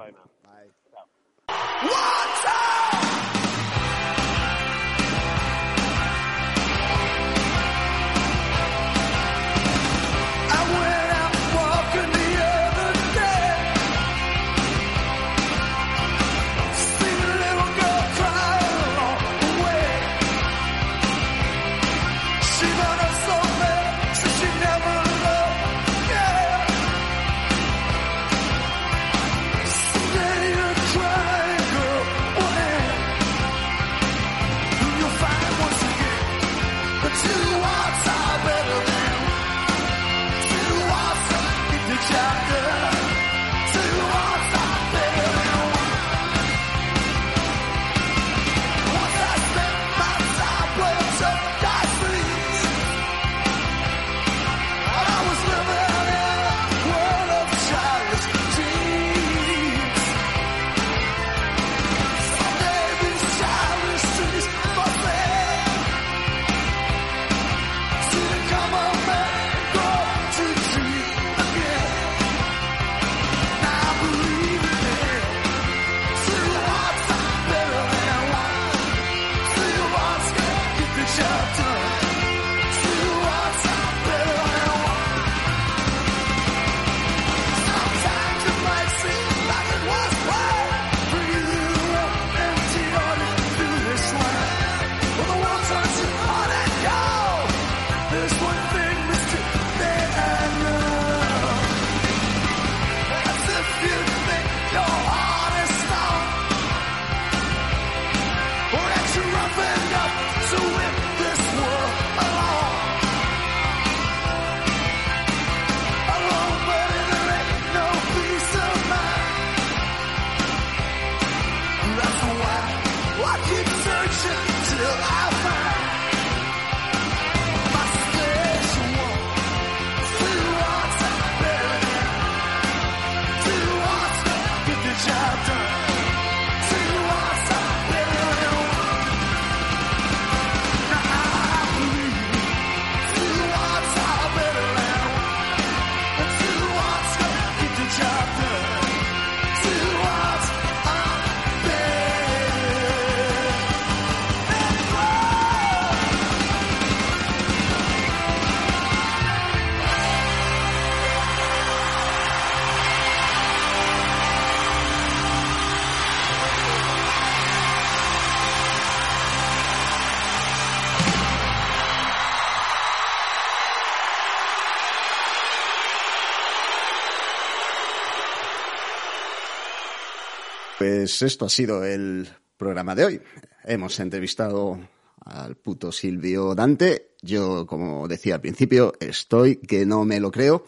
[181.21, 183.21] Esto ha sido el programa de hoy.
[183.65, 184.79] Hemos entrevistado
[185.25, 187.11] al puto Silvio Dante.
[187.21, 190.63] Yo, como decía al principio, estoy que no me lo creo.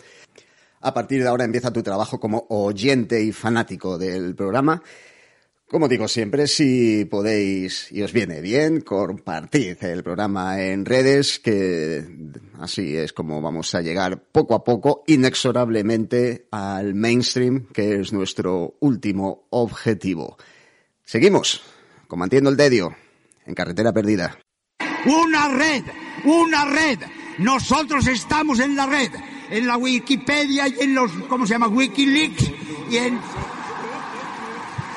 [0.82, 4.84] A partir de ahora empieza tu trabajo como oyente y fanático del programa.
[5.72, 12.04] Como digo siempre, si podéis y os viene bien, compartid el programa en redes, que
[12.60, 18.76] así es como vamos a llegar poco a poco, inexorablemente, al mainstream, que es nuestro
[18.82, 20.38] último objetivo.
[21.06, 21.62] Seguimos,
[22.06, 22.94] combatiendo el tedio,
[23.46, 24.38] en carretera perdida.
[25.06, 25.84] Una red,
[26.26, 27.00] una red.
[27.38, 29.12] Nosotros estamos en la red,
[29.50, 31.70] en la Wikipedia y en los, ¿cómo se llama?
[31.70, 32.52] Wikileaks
[32.90, 33.22] y en,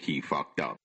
[0.00, 0.78] He fucked up.